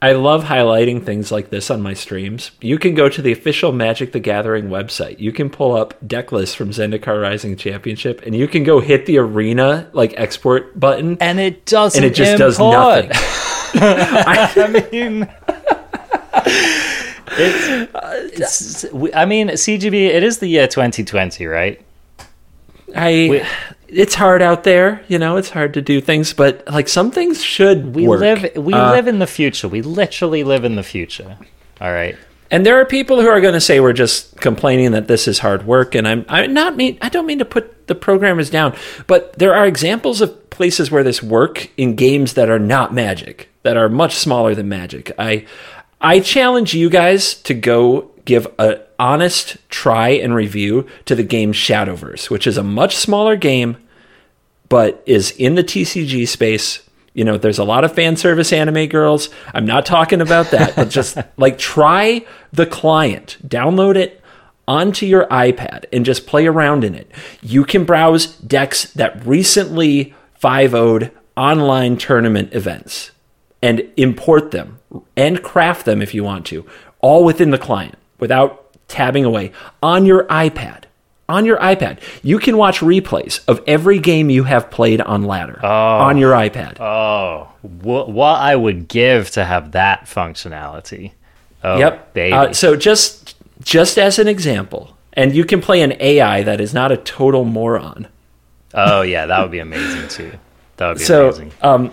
[0.00, 2.52] I love highlighting things like this on my streams.
[2.60, 5.18] You can go to the official Magic the Gathering website.
[5.18, 9.06] You can pull up deck lists from Zendikar Rising Championship, and you can go hit
[9.06, 13.10] the arena like export button, And it doesn't and it just does nothing.
[13.74, 15.28] I mean,
[17.32, 19.94] it's, it's, I mean, CGB.
[19.94, 21.84] It is the year 2020, right?
[22.96, 23.10] I.
[23.30, 23.42] We-
[23.90, 25.38] it's hard out there, you know.
[25.38, 28.20] It's hard to do things, but like some things should We work.
[28.20, 28.50] live.
[28.56, 29.66] We Uh, live in the future.
[29.66, 31.36] We literally live in the future.
[31.80, 32.14] All right.
[32.50, 35.38] And there are people who are going to say we're just complaining that this is
[35.38, 38.74] hard work, and I'm I not mean I don't mean to put the programmers down,
[39.06, 43.48] but there are examples of places where this work in games that are not Magic,
[43.62, 45.12] that are much smaller than Magic.
[45.18, 45.44] I
[46.00, 51.50] I challenge you guys to go give a honest try and review to the game
[51.54, 53.78] Shadowverse, which is a much smaller game,
[54.68, 56.86] but is in the TCG space.
[57.14, 59.30] You know, there's a lot of fan service anime girls.
[59.54, 64.22] I'm not talking about that, but just like try the client, download it
[64.68, 67.10] onto your iPad and just play around in it.
[67.40, 73.10] You can browse decks that recently 5 0'd online tournament events
[73.62, 74.80] and import them
[75.16, 76.66] and craft them if you want to,
[77.00, 79.52] all within the client without tabbing away
[79.82, 80.84] on your iPad.
[81.30, 85.62] On your iPad, you can watch replays of every game you have played on ladder
[85.64, 86.80] on your iPad.
[86.80, 91.12] Oh, wh- what I would give to have that functionality.
[91.62, 92.14] Oh, yep.
[92.14, 92.32] baby.
[92.32, 96.72] Uh, so just just as an example, and you can play an AI that is
[96.72, 98.06] not a total moron.
[98.72, 100.32] oh yeah, that would be amazing too.
[100.78, 101.52] That would be so amazing.
[101.60, 101.92] um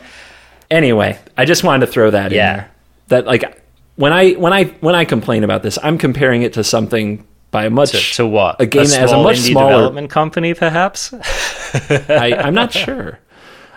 [0.71, 2.49] anyway i just wanted to throw that Yeah.
[2.51, 2.71] in there
[3.09, 3.61] that like
[3.95, 7.65] when i when i when i complain about this i'm comparing it to something by
[7.65, 8.59] a much To, to what?
[8.61, 11.13] a game that has a much smaller development company, perhaps.
[12.09, 13.19] I, i'm not sure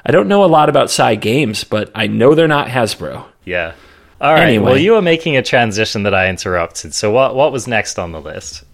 [0.07, 3.75] i don't know a lot about Cygames but i know they're not hasbro yeah.
[4.21, 4.43] All right.
[4.43, 4.65] Anyway.
[4.73, 6.93] Well, you were making a transition that I interrupted.
[6.93, 7.35] So what?
[7.37, 8.65] What was next on the list?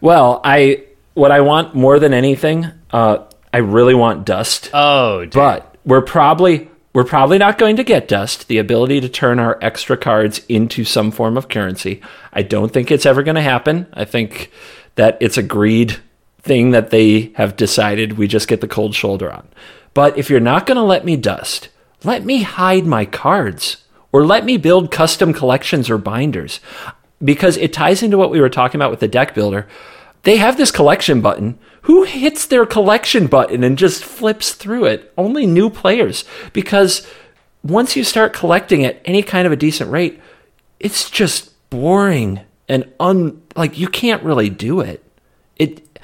[0.00, 3.18] well i what i want more than anything uh
[3.52, 5.34] i really want dust Oh, dude.
[5.34, 8.48] but we're probably we're probably not going to get dust.
[8.48, 12.00] The ability to turn our extra cards into some form of currency
[12.32, 13.86] i don't think it's ever going to happen.
[13.92, 14.50] I think
[14.94, 15.98] that it's a greed
[16.40, 19.46] thing that they have decided we just get the cold shoulder on.
[19.92, 21.68] But if you're not going to let me dust
[22.04, 23.78] let me hide my cards
[24.12, 26.60] or let me build custom collections or binders.
[27.22, 29.66] Because it ties into what we were talking about with the deck builder.
[30.22, 31.58] They have this collection button.
[31.84, 35.12] Who hits their collection button and just flips through it?
[35.18, 36.24] Only new players.
[36.54, 37.06] Because
[37.62, 40.18] once you start collecting at any kind of a decent rate,
[40.80, 45.04] it's just boring and un like you can't really do it.
[45.56, 45.98] It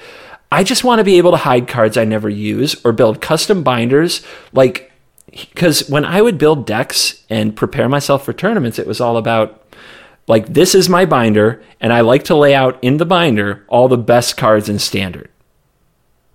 [0.51, 3.63] I just want to be able to hide cards I never use or build custom
[3.63, 4.23] binders
[4.53, 4.91] like
[5.31, 9.61] because when I would build decks and prepare myself for tournaments, it was all about
[10.27, 13.87] like this is my binder and i like to lay out in the binder all
[13.87, 15.29] the best cards in standard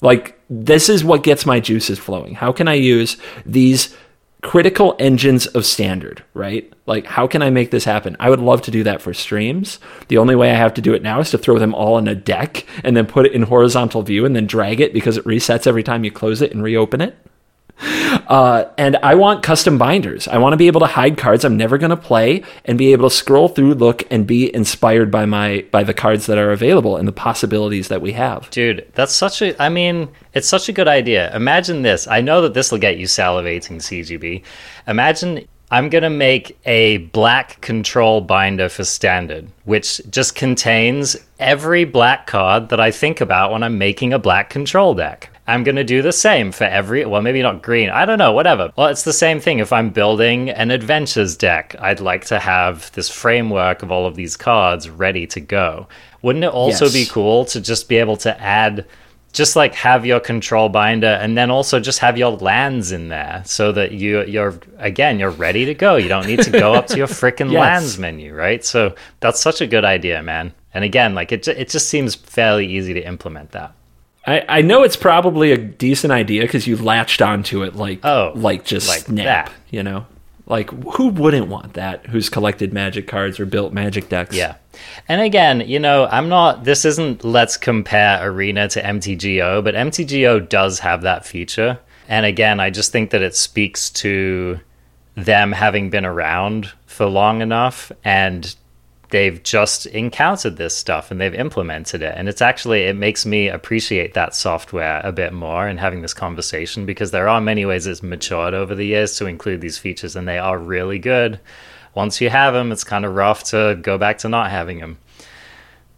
[0.07, 2.35] like this is what gets my juices flowing.
[2.35, 3.95] How can i use these
[4.43, 6.73] critical engines of standard right?
[6.87, 8.17] Like how can i make this happen?
[8.21, 9.81] I would love to do that for streams.
[10.09, 12.09] The only way i have to do it now is to throw them all in
[12.09, 15.25] a deck and then put it in horizontal view and then drag it because it
[15.25, 17.19] resets every time you close it and reopen it
[18.27, 20.27] Uh, and I want custom binders.
[20.27, 22.93] I want to be able to hide cards I'm never going to play and be
[22.93, 26.51] able to scroll through, look, and be inspired by my by the cards that are
[26.51, 28.51] available and the possibilities that we have.
[28.51, 29.61] Dude, that's such a.
[29.63, 31.35] I mean, it's such a good idea.
[31.37, 32.09] Imagine this.
[32.09, 34.43] I know that this will get you salivating, CGB.
[34.89, 41.85] Imagine I'm going to make a black control binder for standard, which just contains every
[41.85, 45.31] black card that I think about when I'm making a black control deck.
[45.49, 47.89] I'm going to do the same for every, well, maybe not green.
[47.91, 48.73] I don't know, whatever.
[48.77, 49.61] Well, it's the same thing.
[49.61, 54.17] If I'm building an adventures deck, I'd like to have this framework of all of
[54.17, 55.87] these cards ready to go.
[56.23, 56.93] Wouldn't it also Yes.
[56.95, 58.87] be cool to just be able to add
[59.33, 63.43] just like have your control binder and then also just have your lands in there
[63.45, 66.87] so that you you're again you're ready to go you don't need to go up
[66.87, 67.61] to your freaking Yes.
[67.61, 71.69] lands menu right so that's such a good idea man and again like it, it
[71.69, 73.75] just seems fairly easy to implement that
[74.27, 78.33] I, I know it's probably a decent idea because you latched onto it like Oh,
[78.35, 79.55] like just like snap, that.
[79.71, 80.07] you know.
[80.49, 82.07] Like who wouldn't want that?
[82.07, 84.35] Who's collected magic cards or built magic decks?
[84.37, 84.57] Yeah.
[85.09, 90.49] And again, you know, I'm not, this isn't let's compare Arena to MTGO, but MTGO
[90.49, 91.79] does have that feature.
[92.09, 94.61] And again, I just think that it speaks to
[95.17, 98.55] them having been around for long enough and
[99.11, 102.15] they've just encountered this stuff and they've implemented it.
[102.17, 106.15] And it's actually, it makes me appreciate that software a bit more and having this
[106.15, 110.17] conversation because there are many ways it's matured over the years to include these features
[110.17, 111.41] and they are really good
[111.97, 114.99] once you have them, it's kind of rough to go back to not having them.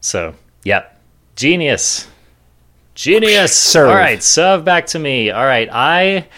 [0.00, 0.98] So, yep,
[1.34, 2.08] genius,
[2.94, 3.58] genius.
[3.58, 3.90] Serve.
[3.90, 5.30] All right, serve back to me.
[5.30, 6.28] All right, I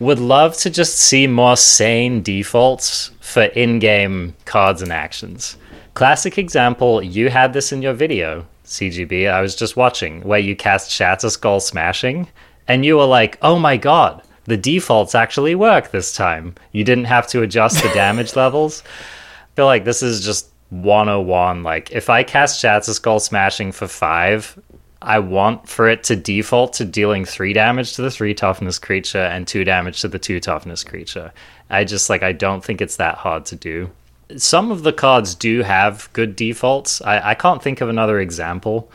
[0.00, 5.58] would love to just see more sane defaults for in-game cards and actions.
[5.96, 9.30] Classic example, you had this in your video, CGB.
[9.32, 12.28] I was just watching where you cast Shatterskull Smashing,
[12.68, 16.54] and you were like, "Oh my god." The defaults actually work this time.
[16.70, 18.82] You didn't have to adjust the damage levels.
[18.86, 21.62] I feel like this is just 101.
[21.62, 24.60] Like, if I cast Shatterskull Smashing for five,
[25.00, 29.24] I want for it to default to dealing three damage to the three toughness creature
[29.24, 31.32] and two damage to the two toughness creature.
[31.70, 33.90] I just like I don't think it's that hard to do.
[34.36, 37.00] Some of the cards do have good defaults.
[37.02, 38.90] I, I can't think of another example.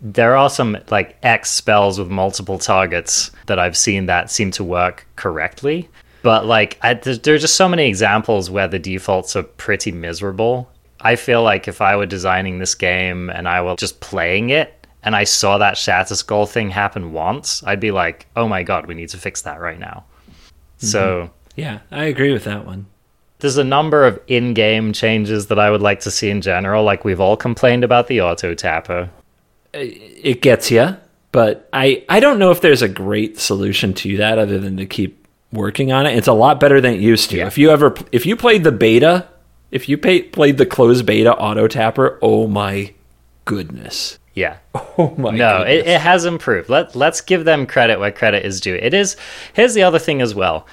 [0.00, 4.64] There are some like X spells with multiple targets that I've seen that seem to
[4.64, 5.88] work correctly.
[6.22, 9.92] But like, I, there's, there are just so many examples where the defaults are pretty
[9.92, 10.70] miserable.
[11.00, 14.86] I feel like if I were designing this game and I were just playing it
[15.02, 18.94] and I saw that Shatterskull thing happen once, I'd be like, oh my god, we
[18.94, 20.04] need to fix that right now.
[20.78, 20.86] Mm-hmm.
[20.86, 22.86] So Yeah, I agree with that one.
[23.42, 26.84] There's a number of in-game changes that I would like to see in general.
[26.84, 29.10] Like we've all complained about the auto tapper.
[29.74, 30.96] Uh, it gets you,
[31.32, 34.86] but I I don't know if there's a great solution to that other than to
[34.86, 36.16] keep working on it.
[36.16, 37.38] It's a lot better than it used to.
[37.38, 37.48] Yeah.
[37.48, 39.26] If you ever if you played the beta,
[39.72, 42.94] if you pay, played the closed beta auto tapper, oh my
[43.44, 44.18] goodness.
[44.34, 44.58] Yeah.
[44.98, 46.68] Oh my No, it, it has improved.
[46.68, 48.74] Let let's give them credit where credit is due.
[48.74, 49.16] It is
[49.54, 50.66] here's the other thing as well.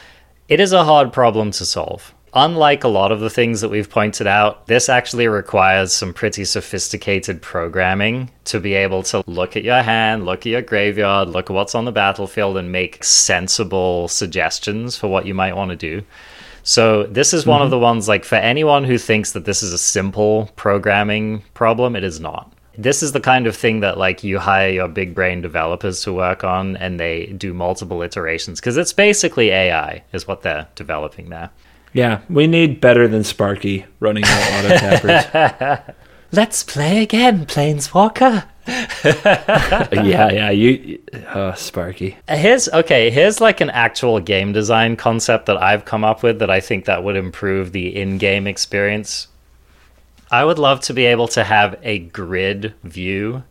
[0.49, 2.13] It is a hard problem to solve.
[2.33, 6.45] Unlike a lot of the things that we've pointed out, this actually requires some pretty
[6.45, 11.49] sophisticated programming to be able to look at your hand, look at your graveyard, look
[11.49, 15.75] at what's on the battlefield, and make sensible suggestions for what you might want to
[15.75, 16.03] do.
[16.61, 17.71] So this is one of mm-hmm.
[17.71, 22.03] the ones like for anyone who thinks that this is a simple programming problem, it
[22.03, 22.53] is not.
[22.77, 26.13] This is the kind of thing that like you hire your big brain developers to
[26.13, 31.29] work on and they do multiple iterations because it's basically AI is what they're developing
[31.29, 31.49] there.
[31.93, 35.95] Yeah, we need better than Sparky running our auto tappers.
[36.31, 38.45] Let's play again, Planeswalker.
[38.67, 42.17] yeah, yeah, you uh, Sparky.
[42.27, 46.51] Here's okay, here's like an actual game design concept that I've come up with that
[46.51, 49.27] I think that would improve the in-game experience.
[50.29, 53.43] I would love to be able to have a grid view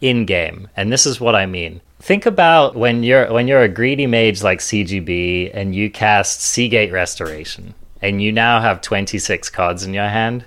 [0.00, 0.68] in game.
[0.74, 1.82] And this is what I mean.
[2.02, 6.68] Think about when you're when you're a greedy mage like CGB and you cast Sea
[6.68, 10.44] Gate Restoration and you now have 26 cards in your hand.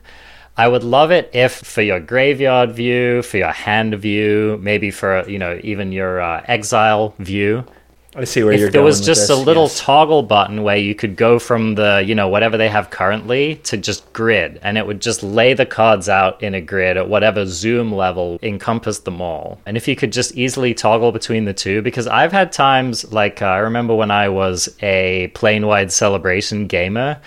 [0.58, 5.24] I would love it if for your graveyard view, for your hand view, maybe for
[5.30, 7.64] you know even your uh, exile view,
[8.18, 9.80] I see where you're if there was just this, a little yes.
[9.80, 13.76] toggle button where you could go from the you know whatever they have currently to
[13.76, 17.46] just grid and it would just lay the cards out in a grid at whatever
[17.46, 21.82] zoom level encompassed them all and if you could just easily toggle between the two
[21.82, 27.20] because i've had times like uh, i remember when i was a Planewide Celebration gamer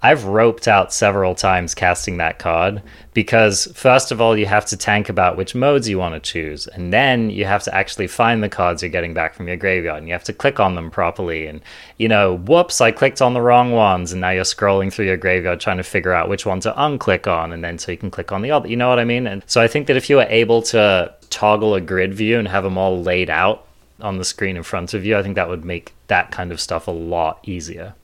[0.00, 2.82] I've roped out several times casting that card
[3.14, 6.68] because, first of all, you have to tank about which modes you want to choose,
[6.68, 9.98] and then you have to actually find the cards you're getting back from your graveyard,
[9.98, 11.48] and you have to click on them properly.
[11.48, 11.60] And,
[11.96, 15.16] you know, whoops, I clicked on the wrong ones, and now you're scrolling through your
[15.16, 18.12] graveyard trying to figure out which one to unclick on, and then so you can
[18.12, 18.68] click on the other.
[18.68, 19.26] You know what I mean?
[19.26, 22.46] And so I think that if you were able to toggle a grid view and
[22.46, 23.66] have them all laid out
[24.00, 26.60] on the screen in front of you, I think that would make that kind of
[26.60, 27.94] stuff a lot easier.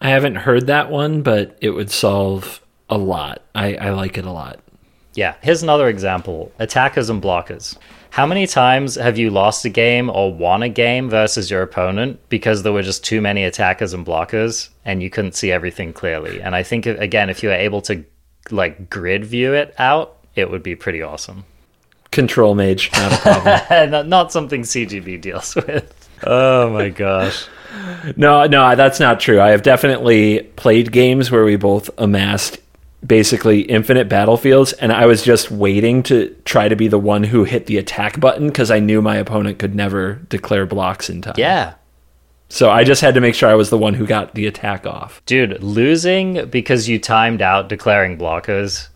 [0.00, 3.42] I haven't heard that one, but it would solve a lot.
[3.54, 4.60] I, I like it a lot.
[5.14, 7.76] Yeah, here's another example attackers and blockers.
[8.10, 12.18] How many times have you lost a game or won a game versus your opponent
[12.28, 16.42] because there were just too many attackers and blockers and you couldn't see everything clearly?
[16.42, 18.04] And I think, again, if you were able to
[18.50, 21.44] like grid view it out, it would be pretty awesome.
[22.10, 23.90] Control mage, not a problem.
[23.90, 26.08] not, not something CGB deals with.
[26.24, 27.46] Oh my gosh.
[28.16, 29.40] No, no, that's not true.
[29.40, 32.58] I have definitely played games where we both amassed
[33.06, 37.44] basically infinite battlefields, and I was just waiting to try to be the one who
[37.44, 41.34] hit the attack button because I knew my opponent could never declare blocks in time.
[41.36, 41.74] Yeah.
[42.48, 44.84] So I just had to make sure I was the one who got the attack
[44.84, 45.22] off.
[45.24, 48.88] Dude, losing because you timed out declaring blockers,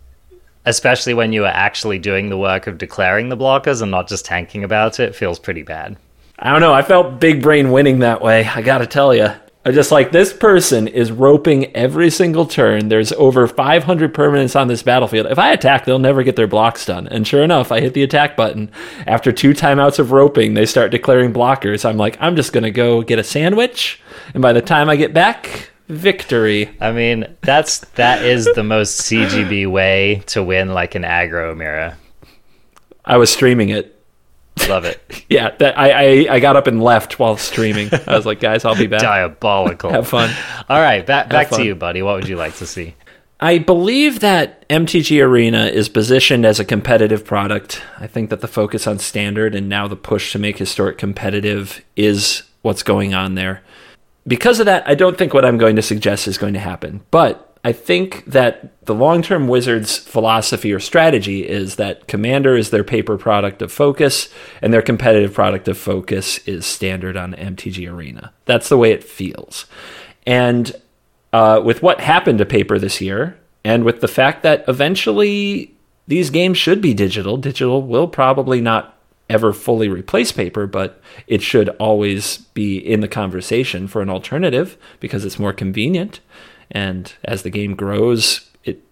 [0.64, 4.24] especially when you were actually doing the work of declaring the blockers and not just
[4.24, 5.96] tanking about it, feels pretty bad.
[6.38, 6.74] I don't know.
[6.74, 8.44] I felt big brain winning that way.
[8.44, 9.28] I got to tell you.
[9.66, 12.88] I just like this person is roping every single turn.
[12.88, 15.26] There's over 500 permanents on this battlefield.
[15.26, 17.08] If I attack, they'll never get their blocks done.
[17.08, 18.70] And sure enough, I hit the attack button.
[19.06, 21.88] After two timeouts of roping, they start declaring blockers.
[21.88, 24.02] I'm like, I'm just going to go get a sandwich.
[24.34, 26.76] And by the time I get back, victory.
[26.80, 31.96] I mean, that's that is the most CGB way to win like an aggro mirror.
[33.04, 33.93] I was streaming it.
[34.68, 35.24] Love it.
[35.28, 37.90] yeah, that I, I I got up and left while streaming.
[38.06, 39.00] I was like, guys, I'll be back.
[39.00, 39.90] Diabolical.
[39.90, 40.30] Have fun.
[40.68, 42.02] All right, back back to you, buddy.
[42.02, 42.94] What would you like to see?
[43.40, 47.82] I believe that MTG Arena is positioned as a competitive product.
[47.98, 51.84] I think that the focus on standard and now the push to make historic competitive
[51.96, 53.62] is what's going on there.
[54.26, 57.02] Because of that, I don't think what I'm going to suggest is going to happen.
[57.10, 62.68] But I think that the long term Wizards philosophy or strategy is that Commander is
[62.68, 64.28] their paper product of focus,
[64.60, 68.32] and their competitive product of focus is standard on MTG Arena.
[68.44, 69.64] That's the way it feels.
[70.26, 70.76] And
[71.32, 75.74] uh, with what happened to paper this year, and with the fact that eventually
[76.06, 78.94] these games should be digital, digital will probably not
[79.30, 84.76] ever fully replace paper, but it should always be in the conversation for an alternative
[85.00, 86.20] because it's more convenient.
[86.74, 88.82] And as the game grows, it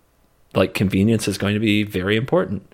[0.54, 2.72] like convenience is going to be very important.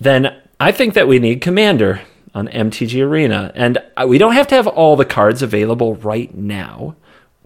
[0.00, 2.00] Then I think that we need Commander
[2.34, 6.96] on MTG Arena, and we don't have to have all the cards available right now.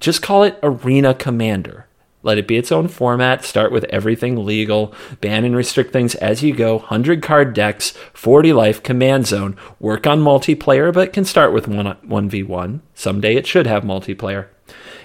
[0.00, 1.86] Just call it Arena Commander.
[2.22, 3.44] Let it be its own format.
[3.44, 4.92] Start with everything legal.
[5.20, 6.76] Ban and restrict things as you go.
[6.76, 9.56] 100 card decks, 40 life, command zone.
[9.78, 12.80] Work on multiplayer, but can start with 1, 1v1.
[12.94, 14.46] Someday it should have multiplayer.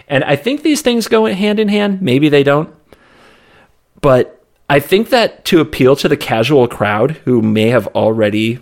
[0.07, 2.01] And I think these things go hand in hand.
[2.01, 2.73] Maybe they don't.
[4.01, 8.59] But I think that to appeal to the casual crowd who may have already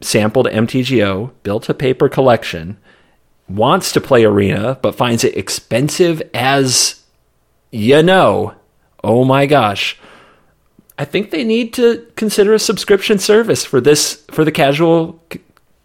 [0.00, 2.78] sampled MTGO, built a paper collection,
[3.48, 7.02] wants to play Arena, but finds it expensive as
[7.70, 8.54] you know,
[9.04, 9.98] oh my gosh.
[10.98, 15.22] I think they need to consider a subscription service for this for the casual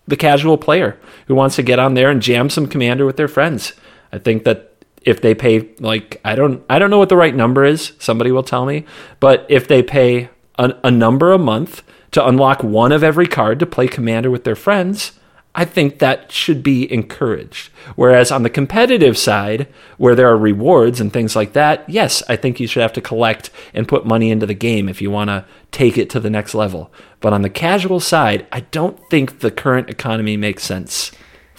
[0.08, 3.28] the casual player who wants to get on there and jam some commander with their
[3.28, 3.74] friends.
[4.12, 4.75] I think that
[5.06, 7.94] if they pay like I don't I don't know what the right number is.
[8.00, 8.86] Somebody will tell me.
[9.20, 13.60] But if they pay a, a number a month to unlock one of every card
[13.60, 15.14] to play commander with their friends,
[15.54, 17.70] I think that should be encouraged.
[17.96, 22.36] Whereas on the competitive side, where there are rewards and things like that, yes, I
[22.36, 25.30] think you should have to collect and put money into the game if you want
[25.30, 26.92] to take it to the next level.
[27.22, 31.12] But on the casual side, I don't think the current economy makes sense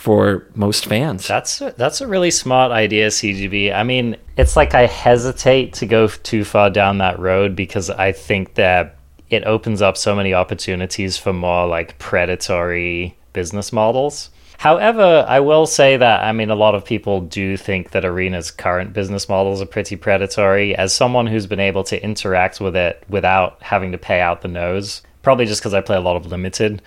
[0.06, 1.26] for most fans.
[1.26, 3.74] That's a, that's a really smart idea, CGB.
[3.74, 8.12] I mean, it's like I hesitate to go too far down that road because I
[8.12, 8.98] think that
[9.30, 14.30] it opens up so many opportunities for more like predatory business models.
[14.58, 18.52] However, I will say that I mean a lot of people do think that Arena's
[18.52, 20.76] current business models are pretty predatory.
[20.76, 24.46] As someone who's been able to interact with it without having to pay out the
[24.46, 26.80] nose, probably just because I play a lot of limited,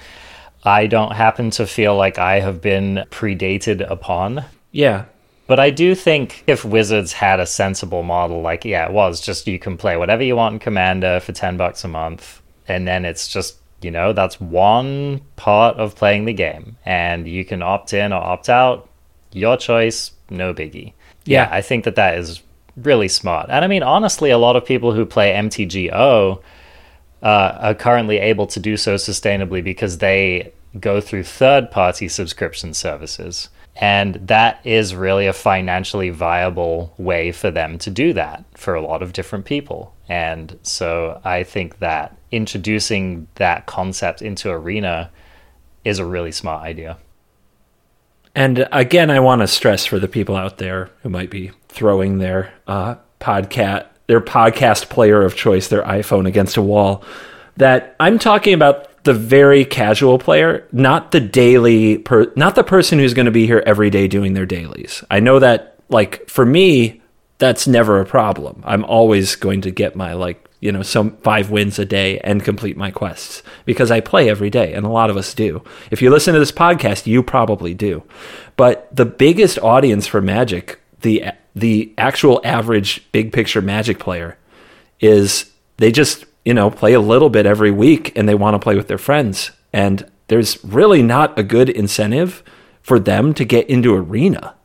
[0.63, 4.45] I don't happen to feel like I have been predated upon.
[4.71, 5.05] Yeah.
[5.47, 9.47] But I do think if Wizards had a sensible model, like, yeah, it was just
[9.47, 13.03] you can play whatever you want in Commander for 10 bucks a month, and then
[13.03, 16.77] it's just, you know, that's one part of playing the game.
[16.85, 18.89] And you can opt in or opt out,
[19.31, 20.93] your choice, no biggie.
[21.25, 21.49] Yeah, Yeah.
[21.51, 22.41] I think that that is
[22.77, 23.49] really smart.
[23.49, 26.41] And I mean, honestly, a lot of people who play MTGO
[27.21, 32.73] uh, are currently able to do so sustainably because they go through third party subscription
[32.73, 33.49] services.
[33.75, 38.81] And that is really a financially viable way for them to do that for a
[38.81, 39.95] lot of different people.
[40.09, 45.11] And so I think that introducing that concept into Arena
[45.85, 46.97] is a really smart idea.
[48.35, 52.17] And again, I want to stress for the people out there who might be throwing
[52.17, 57.03] their uh, podcast their podcast player of choice, their iPhone against a wall,
[57.57, 62.97] that I'm talking about the very casual player, not the daily per, not the person
[62.97, 65.03] who's going to be here every day doing their dailies.
[65.11, 67.03] I know that like for me,
[67.37, 68.63] that's never a problem.
[68.65, 72.43] I'm always going to get my like you know some five wins a day and
[72.43, 75.63] complete my quests because I play every day and a lot of us do.
[75.91, 78.03] If you listen to this podcast, you probably do.
[78.57, 81.25] But the biggest audience for Magic, the
[81.55, 84.37] the actual average big picture Magic player
[84.99, 88.59] is they just, you know, play a little bit every week and they want to
[88.59, 92.43] play with their friends and there's really not a good incentive
[92.81, 94.55] for them to get into arena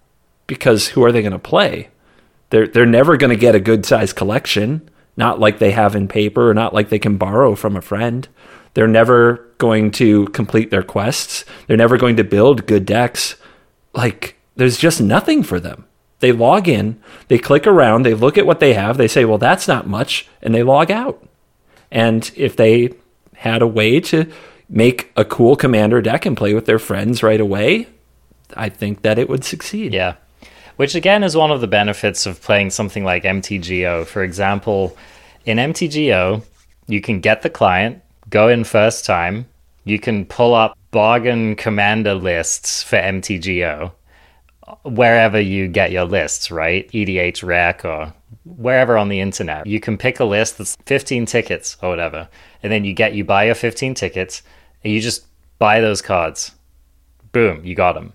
[0.46, 1.88] because who are they going to play?
[2.50, 6.08] They're they're never going to get a good size collection not like they have in
[6.08, 8.28] paper or not like they can borrow from a friend.
[8.74, 11.44] They're never going to complete their quests.
[11.66, 13.36] They're never going to build good decks.
[13.92, 15.86] Like, there's just nothing for them.
[16.20, 19.38] They log in, they click around, they look at what they have, they say, well,
[19.38, 21.22] that's not much, and they log out.
[21.90, 22.94] And if they
[23.34, 24.30] had a way to
[24.68, 27.88] make a cool commander deck and play with their friends right away,
[28.56, 29.92] I think that it would succeed.
[29.92, 30.16] Yeah
[30.76, 34.06] which again is one of the benefits of playing something like MTGO.
[34.06, 34.96] For example,
[35.44, 36.42] in MTGO,
[36.86, 39.46] you can get the client, go in first time,
[39.84, 43.92] you can pull up bargain commander lists for MTGO
[44.82, 46.90] wherever you get your lists, right?
[46.92, 48.14] EDHREC or
[48.44, 49.66] wherever on the internet.
[49.66, 52.28] You can pick a list that's 15 tickets or whatever,
[52.62, 54.42] and then you get you buy your 15 tickets
[54.82, 55.26] and you just
[55.58, 56.52] buy those cards.
[57.32, 58.12] Boom, you got them.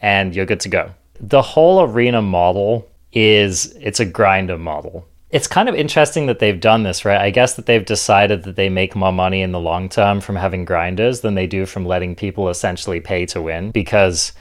[0.00, 5.06] And you're good to go the whole arena model is it's a grinder model.
[5.30, 7.20] It's kind of interesting that they've done this, right?
[7.20, 10.36] I guess that they've decided that they make more money in the long term from
[10.36, 14.32] having grinders than they do from letting people essentially pay to win because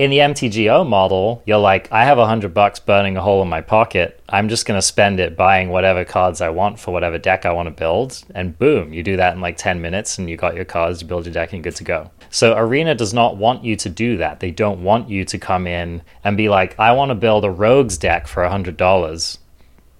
[0.00, 3.50] in the MTGO model, you're like, I have a hundred bucks burning a hole in
[3.50, 4.18] my pocket.
[4.30, 7.66] I'm just gonna spend it buying whatever cards I want for whatever deck I want
[7.66, 10.64] to build, and boom, you do that in like ten minutes, and you got your
[10.64, 12.10] cards, you build your deck, and you're good to go.
[12.30, 14.40] So Arena does not want you to do that.
[14.40, 17.50] They don't want you to come in and be like, I want to build a
[17.50, 19.38] rogues deck for a hundred dollars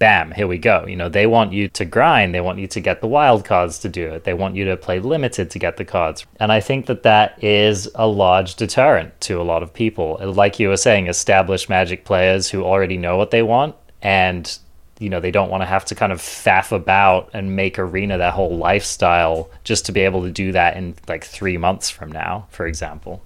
[0.01, 0.83] bam, here we go.
[0.87, 2.33] You know, they want you to grind.
[2.33, 4.23] They want you to get the wild cards to do it.
[4.23, 6.25] They want you to play limited to get the cards.
[6.39, 10.17] And I think that that is a large deterrent to a lot of people.
[10.19, 14.57] Like you were saying, established Magic players who already know what they want and
[14.97, 18.17] you know they don't want to have to kind of faff about and make arena
[18.17, 22.11] their whole lifestyle just to be able to do that in like three months from
[22.11, 23.21] now for example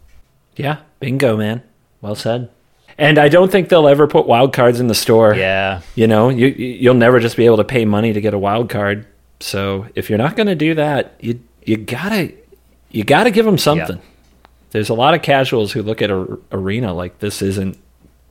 [0.58, 1.62] yeah bingo man
[2.02, 2.50] well said
[2.98, 5.36] and I don't think they'll ever put wild cards in the store.
[5.36, 5.82] Yeah.
[5.96, 8.70] You know, you you'll never just be able to pay money to get a wild
[8.70, 9.06] card.
[9.40, 12.34] So if you're not going to do that, you you gotta
[12.92, 13.98] you gotta give them something.
[13.98, 14.04] Yeah.
[14.72, 17.78] There's a lot of casuals who look at a, arena like this isn't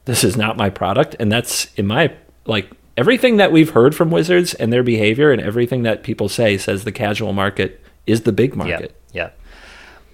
[0.04, 2.14] this is not my product, and that's in my
[2.46, 6.56] like everything that we've heard from Wizards and their behavior and everything that people say
[6.56, 8.94] says the casual market is the big market.
[9.12, 9.22] Yeah.
[9.24, 9.30] yeah.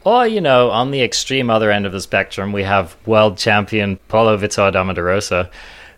[0.04, 3.98] Or, you know, on the extreme other end of the spectrum, we have world champion
[4.08, 5.50] Paulo Vitor Damo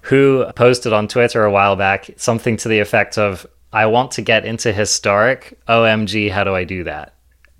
[0.02, 4.22] who posted on Twitter a while back something to the effect of, I want to
[4.22, 5.58] get into historic.
[5.68, 7.14] OMG, how do I do that?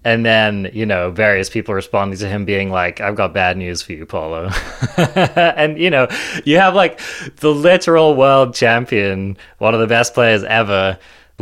[0.05, 3.83] And then, you know, various people responding to him being like, I've got bad news
[3.83, 4.51] for you, Paulo.
[4.97, 6.09] and, you know,
[6.45, 7.01] you have like
[7.37, 10.99] the literal world champion, one of the best players ever,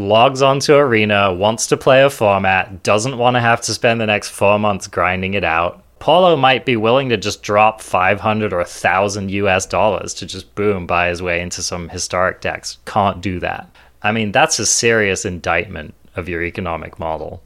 [0.08, 4.06] logs onto Arena, wants to play a format, doesn't want to have to spend the
[4.06, 5.84] next four months grinding it out.
[6.00, 10.86] Paulo might be willing to just drop 500 or 1,000 US dollars to just boom,
[10.86, 12.78] buy his way into some historic decks.
[12.86, 13.68] Can't do that.
[14.02, 17.42] I mean, that's a serious indictment of your economic model.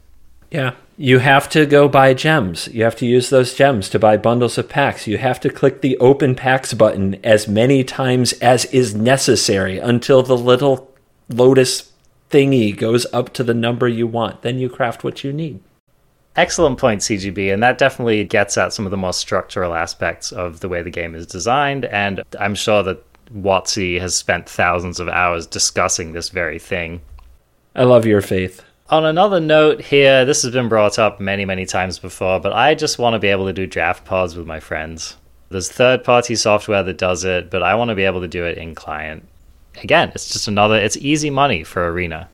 [0.51, 0.71] Yeah.
[0.97, 2.69] You have to go buy gems.
[2.69, 5.05] You have to use those gems to buy bundles of packs.
[5.05, 10.23] You have to click the open packs button as many times as is necessary until
[10.23, 10.93] the little
[11.27, 11.91] lotus
[12.29, 14.41] thingy goes up to the number you want.
[14.41, 15.61] Then you craft what you need.
[16.35, 20.59] Excellent point, CGB, and that definitely gets at some of the more structural aspects of
[20.59, 21.85] the way the game is designed.
[21.85, 23.01] And I'm sure that
[23.31, 27.01] WotC has spent thousands of hours discussing this very thing.
[27.73, 28.63] I love your faith.
[28.89, 32.75] On another note here, this has been brought up many, many times before, but I
[32.75, 35.15] just want to be able to do draft pods with my friends.
[35.49, 38.45] There's third party software that does it, but I want to be able to do
[38.45, 39.27] it in client
[39.83, 42.29] again, it's just another, it's easy money for Arena.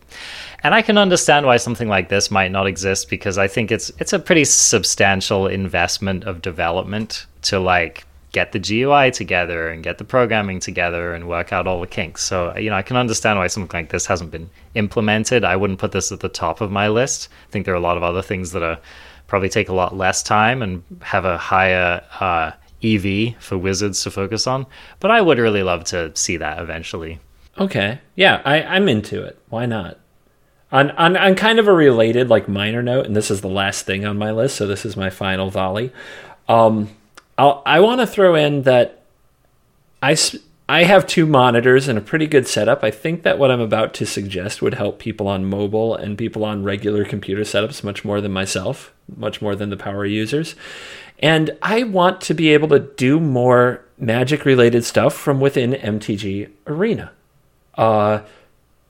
[0.64, 3.92] And I can understand why something like this might not exist because I think it's
[3.98, 9.98] it's a pretty substantial investment of development to like get the GUI together and get
[9.98, 12.24] the programming together and work out all the kinks.
[12.24, 15.44] So, you know, I can understand why something like this hasn't been implemented.
[15.44, 17.28] I wouldn't put this at the top of my list.
[17.48, 18.80] I think there are a lot of other things that are
[19.28, 22.52] probably take a lot less time and have a higher uh,
[22.84, 24.66] EV for wizards to focus on.
[25.00, 27.20] But I would really love to see that eventually.
[27.60, 28.00] Okay.
[28.16, 29.40] Yeah, I, I'm into it.
[29.50, 29.98] Why not?
[30.72, 33.86] On, on, on kind of a related, like minor note, and this is the last
[33.86, 35.92] thing on my list, so this is my final volley.
[36.48, 36.90] Um,
[37.38, 39.04] I'll, I want to throw in that
[40.02, 40.16] I,
[40.70, 42.84] I have two monitors and a pretty good setup.
[42.84, 46.46] I think that what I'm about to suggest would help people on mobile and people
[46.46, 50.56] on regular computer setups much more than myself, much more than the power users.
[51.20, 56.50] And I want to be able to do more magic related stuff from within MTG
[56.66, 57.12] Arena.
[57.82, 58.22] Uh,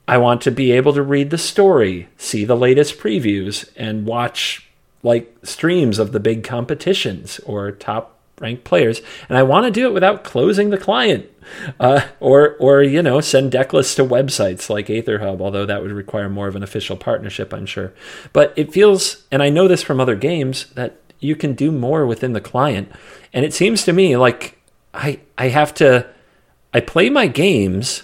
[0.06, 4.68] I want to be able to read the story, see the latest previews, and watch
[5.02, 9.00] like streams of the big competitions or top ranked players.
[9.30, 11.30] And I want to do it without closing the client,
[11.80, 15.92] uh, or or you know send deck lists to websites like AetherHub, although that would
[15.92, 17.94] require more of an official partnership, I'm sure.
[18.34, 22.04] But it feels, and I know this from other games, that you can do more
[22.04, 22.92] within the client.
[23.32, 24.58] And it seems to me like
[24.92, 26.06] I I have to
[26.74, 28.02] I play my games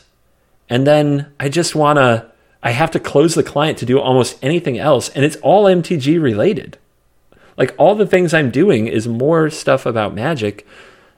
[0.69, 2.31] and then I just want to,
[2.63, 5.09] I have to close the client to do almost anything else.
[5.11, 6.79] And it's all MTG related.
[7.57, 10.67] Like all the things I'm doing is more stuff about magic.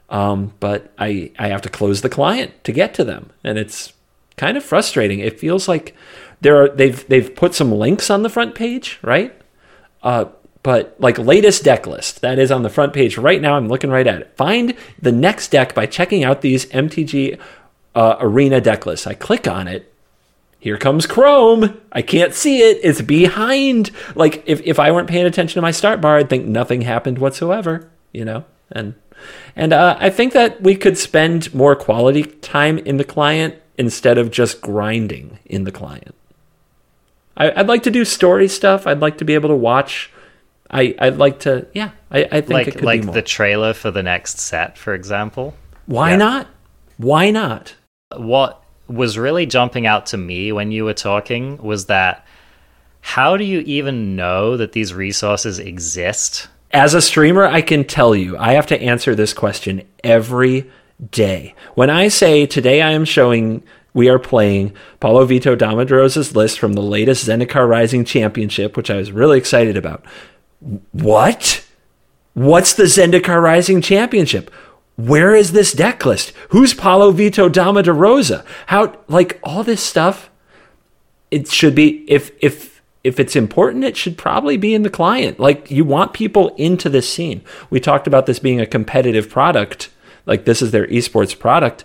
[0.09, 3.30] Um, but I, I have to close the client to get to them.
[3.44, 3.92] And it's
[4.36, 5.20] kind of frustrating.
[5.20, 5.94] It feels like
[6.40, 9.34] there are, they've, they've put some links on the front page, right?
[10.03, 10.26] Uh,
[10.62, 13.90] but like latest deck list that is on the front page right now i'm looking
[13.90, 17.38] right at it find the next deck by checking out these mtg
[17.95, 19.07] uh, arena deck list.
[19.07, 19.93] I click on it.
[20.59, 21.80] Here comes Chrome.
[21.91, 22.78] I can't see it.
[22.82, 23.91] It's behind.
[24.14, 27.18] Like if, if I weren't paying attention to my start bar, I'd think nothing happened
[27.18, 27.91] whatsoever.
[28.12, 28.95] You know, and
[29.57, 34.18] and uh, I think that we could spend more quality time in the client instead
[34.18, 36.14] of just grinding in the client.
[37.36, 38.86] I, would like to do story stuff.
[38.86, 40.11] I'd like to be able to watch.
[40.70, 41.91] I I'd like to yeah.
[42.11, 45.55] I, I think like it could like the trailer for the next set, for example.
[45.86, 46.16] Why yeah.
[46.16, 46.47] not?
[46.99, 47.74] Why not?
[48.17, 52.27] What was really jumping out to me when you were talking was that
[53.01, 56.49] how do you even know that these resources exist?
[56.73, 60.71] As a streamer, I can tell you, I have to answer this question every
[61.11, 61.55] day.
[61.75, 63.63] When I say today I am showing
[63.95, 68.97] we are playing Paulo Vitor Damo list from the latest Zendikar Rising Championship, which I
[68.97, 70.05] was really excited about.
[70.93, 71.65] What?
[72.35, 74.51] What's the Zendikar Rising Championship?
[75.09, 76.32] Where is this deck list?
[76.51, 78.44] Who's Paulo Vitor Damo da Rosa?
[78.66, 80.30] How like all this stuff?
[81.30, 85.40] It should be if if if it's important, it should probably be in the client.
[85.40, 87.42] Like you want people into this scene.
[87.70, 89.90] We talked about this being a competitive product.
[90.26, 91.84] Like this is their esports product.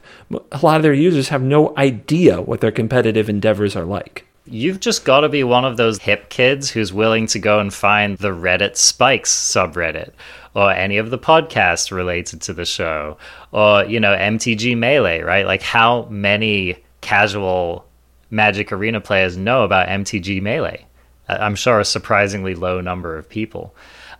[0.52, 4.26] A lot of their users have no idea what their competitive endeavors are like.
[4.48, 7.74] You've just got to be one of those hip kids who's willing to go and
[7.74, 10.12] find the Reddit Spikes subreddit
[10.54, 13.18] or any of the podcasts related to the show
[13.52, 15.48] or you know MTG Melee, right?
[15.48, 17.88] Like how many casual
[18.30, 20.86] Magic Arena players know about MTG Melee?
[21.28, 23.74] I'm sure a surprisingly low number of people.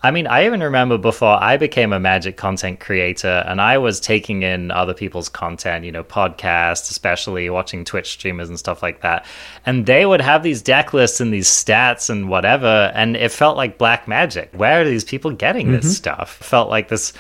[0.04, 4.00] I mean, I even remember before I became a Magic content creator and I was
[4.00, 9.02] taking in other people's content, you know, podcasts, especially watching Twitch streamers and stuff like
[9.02, 9.26] that.
[9.66, 12.92] And they would have these deck lists and these stats and whatever.
[12.94, 14.50] And it felt like black magic.
[14.54, 15.92] Where are these people getting this mm-hmm.
[15.92, 16.38] stuff?
[16.42, 17.14] It felt like this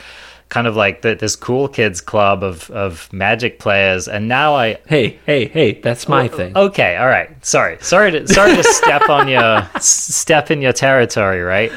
[0.49, 4.77] kind of like the, this cool kids club of, of magic players and now i
[4.87, 8.63] hey hey hey that's my oh, thing okay all right sorry sorry to sorry to
[8.63, 11.71] step on your step in your territory right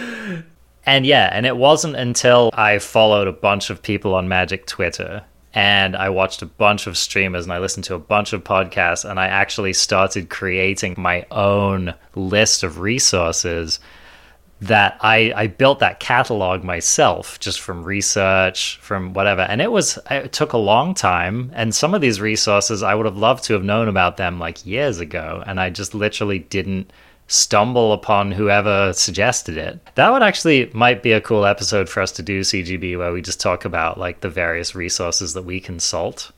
[0.88, 5.22] and yeah, and it wasn't until I followed a bunch of people on Magic Twitter
[5.52, 9.08] and I watched a bunch of streamers and I listened to a bunch of podcasts
[9.08, 13.80] and I actually started creating my own list of resources
[14.62, 19.42] that I, I built that catalog myself just from research from whatever.
[19.42, 21.52] And it was it took a long time.
[21.54, 24.64] And some of these resources I would have loved to have known about them like
[24.64, 25.42] years ago.
[25.46, 26.94] And I just literally didn't
[27.28, 29.78] stumble upon whoever suggested it.
[29.94, 33.22] That would actually might be a cool episode for us to do CGB where we
[33.22, 36.32] just talk about like the various resources that we consult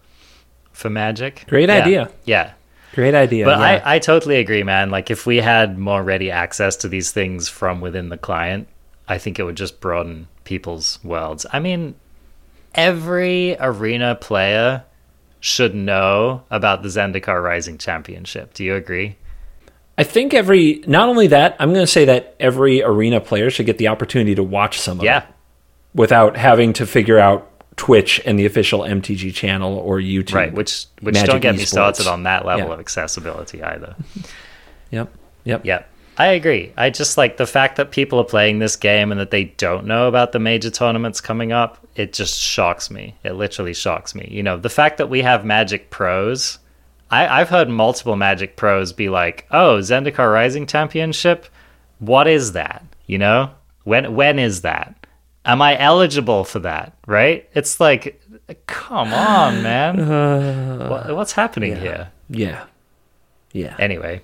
[0.73, 1.45] for magic.
[1.49, 1.77] Great yeah.
[1.77, 2.11] idea.
[2.25, 2.53] Yeah.
[2.93, 3.45] Great idea.
[3.45, 3.83] But yeah.
[3.85, 4.91] I, I totally agree, man.
[4.91, 8.67] Like if we had more ready access to these things from within the client,
[9.07, 11.47] I think it would just broaden people's worlds.
[11.53, 11.95] I mean,
[12.75, 14.85] every arena player
[15.39, 18.55] should know about the Zendikar Rising Championship.
[18.55, 19.17] Do you agree?
[20.01, 23.67] I think every not only that, I'm going to say that every arena player should
[23.67, 25.19] get the opportunity to watch some of Yeah.
[25.19, 25.25] it
[25.95, 27.47] without having to figure out
[27.77, 30.35] Twitch and the official MTG channel or YouTube.
[30.35, 32.75] Right, which which Magic don't get me started on that level Yeah.
[32.75, 33.95] of accessibility either.
[34.91, 35.09] Yep.
[35.45, 35.65] Yep.
[35.65, 35.89] Yep.
[36.19, 36.73] I agree.
[36.77, 39.87] I just like the fact that people are playing this game and that they don't
[39.87, 41.79] know about the major tournaments coming up.
[41.95, 43.15] It just shocks me.
[43.23, 44.27] It literally shocks me.
[44.31, 46.59] You know, the fact that we have Magic Pros.
[47.11, 51.47] I, I've heard multiple Magic Pros be like, "Oh, Zendikar Rising Championship.
[51.99, 52.85] What is that?
[53.07, 53.51] You know,
[53.85, 54.95] when when is that?
[55.45, 56.97] Am I eligible for that?
[57.07, 57.49] Right?
[57.55, 58.23] It's like,
[58.67, 60.89] come on, man.
[60.91, 62.11] what, what's happening here?
[62.29, 62.65] Yeah.
[63.53, 63.75] Yeah.
[63.81, 64.23] anyway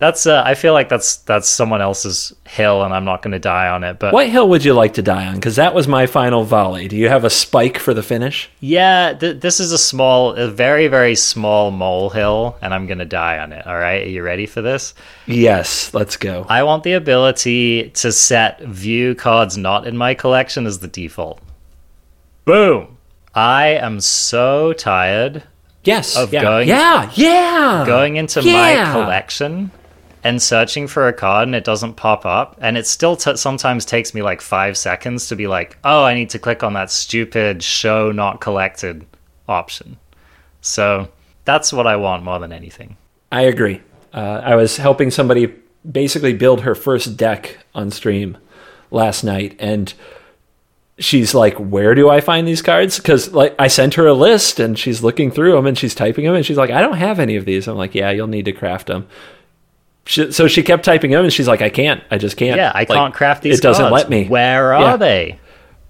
[0.00, 3.38] that's uh, i feel like that's that's someone else's hill and i'm not going to
[3.38, 5.34] die on it but What hill would you like to die on?
[5.36, 6.88] Because that was my final volley.
[6.88, 8.50] Do you have a spike for the finish?
[8.60, 13.04] yeah th- this is a small a very very small molehill and i'm going to
[13.04, 14.94] die on it all right are you ready for this
[15.26, 15.94] Yes.
[15.94, 16.44] Let's go.
[16.48, 21.40] i want the ability to set view cards not in my collection as the default
[22.44, 22.96] boom
[23.34, 25.42] i am so tired
[25.82, 26.14] Yes.
[26.14, 26.42] Of yeah.
[26.42, 27.10] going- yeah.
[27.14, 27.84] Yeah.
[27.86, 28.52] going into Yeah.
[28.52, 29.70] my collection
[30.22, 33.84] and searching for a card and it doesn't pop up and it still t- sometimes
[33.84, 36.90] takes me like five seconds to be like oh i need to click on that
[36.90, 39.06] stupid show not collected
[39.48, 39.96] option
[40.60, 41.08] so
[41.44, 42.96] that's what i want more than anything
[43.32, 43.80] I agree.
[44.12, 45.54] Uh, I was helping somebody
[45.90, 48.36] basically build her first deck on stream
[48.90, 49.92] last night, and
[50.98, 54.58] she's like, "Where do I find these cards?" Because like I sent her a list,
[54.58, 57.20] and she's looking through them, and she's typing them, and she's like, "I don't have
[57.20, 59.06] any of these." I'm like, "Yeah, you'll need to craft them."
[60.06, 62.02] She, so she kept typing them, and she's like, "I can't.
[62.10, 62.56] I just can't.
[62.56, 63.92] yeah i Like, can't craft these It doesn't cards.
[63.92, 64.26] let me.
[64.26, 64.96] where are Yeah.
[64.96, 65.38] they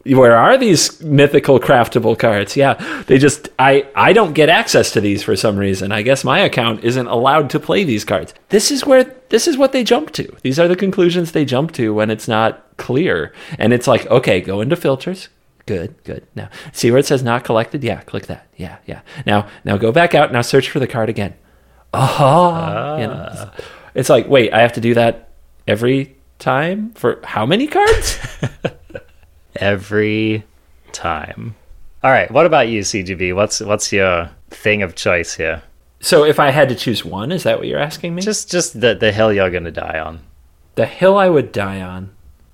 [0.05, 2.57] Where are these mythical craftable cards?
[2.57, 2.75] Yeah,
[3.07, 5.93] they just I I don't get access to these for some reason.
[5.93, 8.35] I guess my account isn't allowed to play these cards.
[8.49, 10.25] This is where this is what they jump to.
[10.43, 13.33] These are the conclusions they jump to when it's not clear.
[13.59, 15.29] And it's like, okay, go into filters.
[15.67, 16.27] Good, good.
[16.35, 17.85] Now, see where it says not collected?
[17.85, 18.47] Yeah, click that.
[18.57, 19.01] Yeah, yeah.
[19.27, 20.33] Now, now go back out.
[20.33, 21.35] Now search for the card again.
[21.93, 23.51] Oh, you know,
[23.95, 25.31] it's, like, wait, I have to do that
[25.67, 28.19] every time for how many cards?
[29.57, 30.45] every
[30.93, 31.55] time
[32.03, 35.63] all right what about you cgb what's what's your thing of choice here
[36.01, 38.23] So if I had to choose one, is that what you're asking me?
[38.23, 40.21] just just the the hill you're going to die on
[40.77, 42.11] the hill I would die on.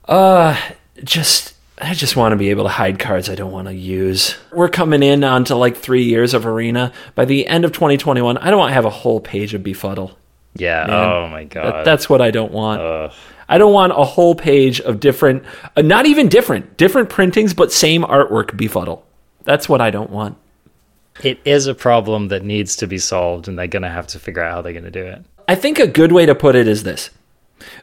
[0.07, 0.59] Uh
[1.05, 4.35] just I just want to be able to hide cards I don't want to use.
[4.53, 6.93] We're coming in onto like three years of arena.
[7.15, 10.17] By the end of 2021, I don't want to have a whole page of befuddle.
[10.59, 12.81] Yeah Man, oh my god That, that's what I don't want.
[12.83, 13.13] Ugh.
[13.49, 15.45] I don't want a whole page of different,
[15.77, 19.07] uh, not even different, different printings, but same artwork befuddle.
[19.45, 20.37] That's what I don't want.
[21.23, 24.19] it is a problem that needs to be solved and they're going to have to
[24.19, 26.57] figure out how they're going to do it I think a good way to put
[26.57, 27.11] it is this.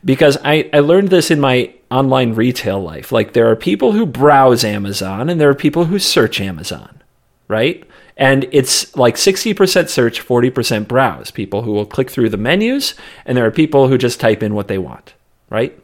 [0.04, 3.12] Because I, I learned this in my online retail life.
[3.12, 7.02] Like, there are people who browse Amazon and there are people who search Amazon,
[7.48, 7.84] right?
[8.16, 11.32] And it's like 60% search, 40% browse.
[11.32, 12.94] People who will click through the menus,
[13.26, 15.14] and there are people who just type in what they want,
[15.50, 15.78] right?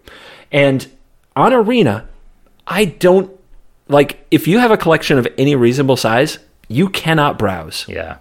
[0.51, 0.87] And
[1.35, 2.07] on Arena,
[2.67, 3.31] I don't
[3.87, 7.85] like if you have a collection of any reasonable size, you cannot browse.
[7.87, 8.17] yeah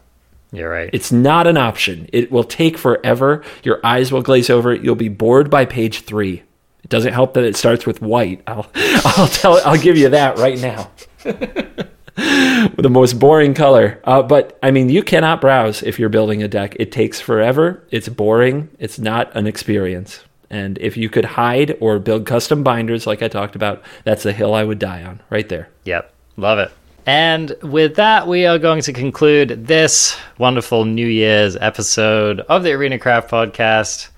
[0.50, 2.08] you're right It's not an option.
[2.10, 3.44] It will take forever.
[3.62, 4.74] Your eyes will glaze over.
[4.74, 6.42] You'll be bored by page three.
[6.82, 8.40] It doesn't help that it starts with white.
[8.46, 9.60] I'll, I'll tell.
[9.66, 10.90] I'll give you that right now.
[12.76, 14.00] the most boring color.
[14.02, 16.74] Uh, but I mean, you cannot browse if you're building a deck.
[16.80, 17.84] It takes forever.
[17.92, 18.68] It's boring.
[18.80, 20.24] It's not an experience.
[20.50, 24.32] And if you could hide or build custom binders, like I talked about, that's the
[24.32, 25.68] hill I would die on, right there.
[25.84, 26.72] Yep, love it.
[27.06, 32.72] And with that, we are going to conclude this wonderful New Year's episode of the
[32.72, 34.08] Arena Craft podcast.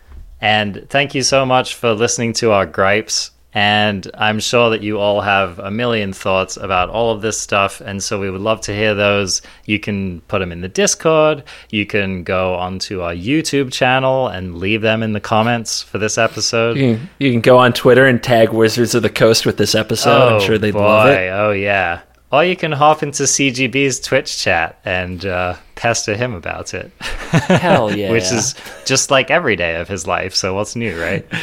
[0.41, 3.33] And thank you so much for listening to our gripes.
[3.53, 7.81] And I'm sure that you all have a million thoughts about all of this stuff.
[7.81, 9.43] And so we would love to hear those.
[9.65, 11.43] You can put them in the Discord.
[11.71, 16.17] You can go onto our YouTube channel and leave them in the comments for this
[16.17, 16.77] episode.
[16.77, 19.75] You can, you can go on Twitter and tag Wizards of the Coast with this
[19.75, 20.35] episode.
[20.35, 21.31] I'm sure they'd love it.
[21.31, 22.03] Oh yeah.
[22.33, 26.93] Or you can hop into CGB's Twitch chat and uh, pester him about it.
[27.01, 28.13] Hell yeah.
[28.13, 30.37] Which is just like every day of his life.
[30.37, 31.27] So what's new, right?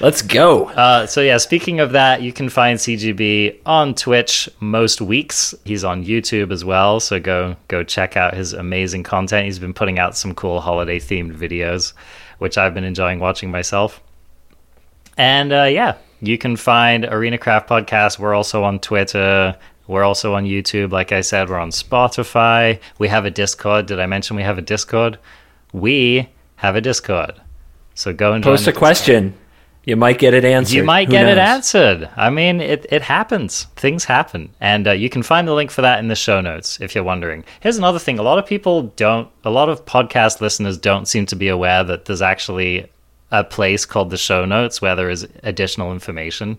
[0.00, 0.66] Let's go.
[0.66, 5.54] Uh, so yeah, speaking of that, you can find CGB on Twitch most weeks.
[5.64, 9.46] He's on YouTube as well, so go go check out his amazing content.
[9.46, 11.94] He's been putting out some cool holiday themed videos,
[12.38, 14.02] which I've been enjoying watching myself.
[15.16, 18.18] And uh, yeah, you can find Arena Craft Podcast.
[18.18, 19.56] We're also on Twitter.
[19.86, 20.90] We're also on YouTube.
[20.92, 22.80] Like I said, we're on Spotify.
[22.98, 23.86] We have a Discord.
[23.86, 25.18] Did I mention we have a Discord?
[25.72, 27.34] We have a Discord.
[27.94, 29.34] So go and Post a question.
[29.86, 30.74] You might get it answered.
[30.74, 32.10] You might Who get it answered.
[32.16, 33.66] I mean, it, it happens.
[33.76, 34.50] Things happen.
[34.60, 37.04] And uh, you can find the link for that in the show notes if you're
[37.04, 37.44] wondering.
[37.60, 41.24] Here's another thing a lot of people don't, a lot of podcast listeners don't seem
[41.26, 42.90] to be aware that there's actually
[43.30, 46.58] a place called the show notes where there is additional information.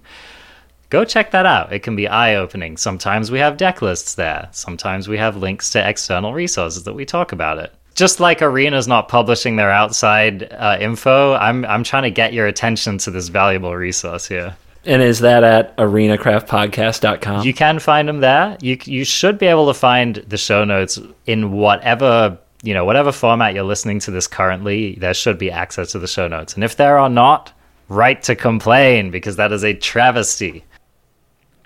[0.90, 1.74] Go check that out.
[1.74, 2.78] It can be eye opening.
[2.78, 7.04] Sometimes we have deck lists there, sometimes we have links to external resources that we
[7.04, 12.04] talk about it just like Arena's not publishing their outside uh, info, I'm I'm trying
[12.04, 14.56] to get your attention to this valuable resource here.
[14.86, 17.46] And is that at arenacraftpodcast.com?
[17.46, 18.56] You can find them there.
[18.62, 23.12] You you should be able to find the show notes in whatever you know whatever
[23.12, 24.94] format you're listening to this currently.
[24.96, 27.52] There should be access to the show notes, and if there are not,
[27.90, 30.64] write to complain because that is a travesty.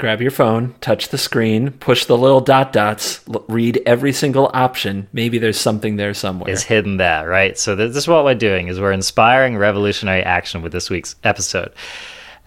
[0.02, 4.49] Grab your phone, touch the screen, push the little dot dots, l- read every single
[4.52, 5.08] option.
[5.14, 6.52] Maybe there's something there somewhere.
[6.52, 7.56] It's hidden there, right?
[7.56, 11.18] So th- this is what we're doing: is we're inspiring revolutionary action with this week's
[11.24, 11.72] episode,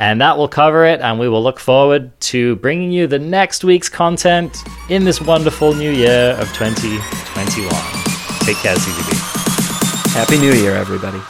[0.01, 1.01] and that will cover it.
[1.01, 4.57] And we will look forward to bringing you the next week's content
[4.91, 7.71] in this wonderful new year of 2021.
[8.41, 10.13] Take care, CGB.
[10.13, 11.21] Happy New Year, everybody.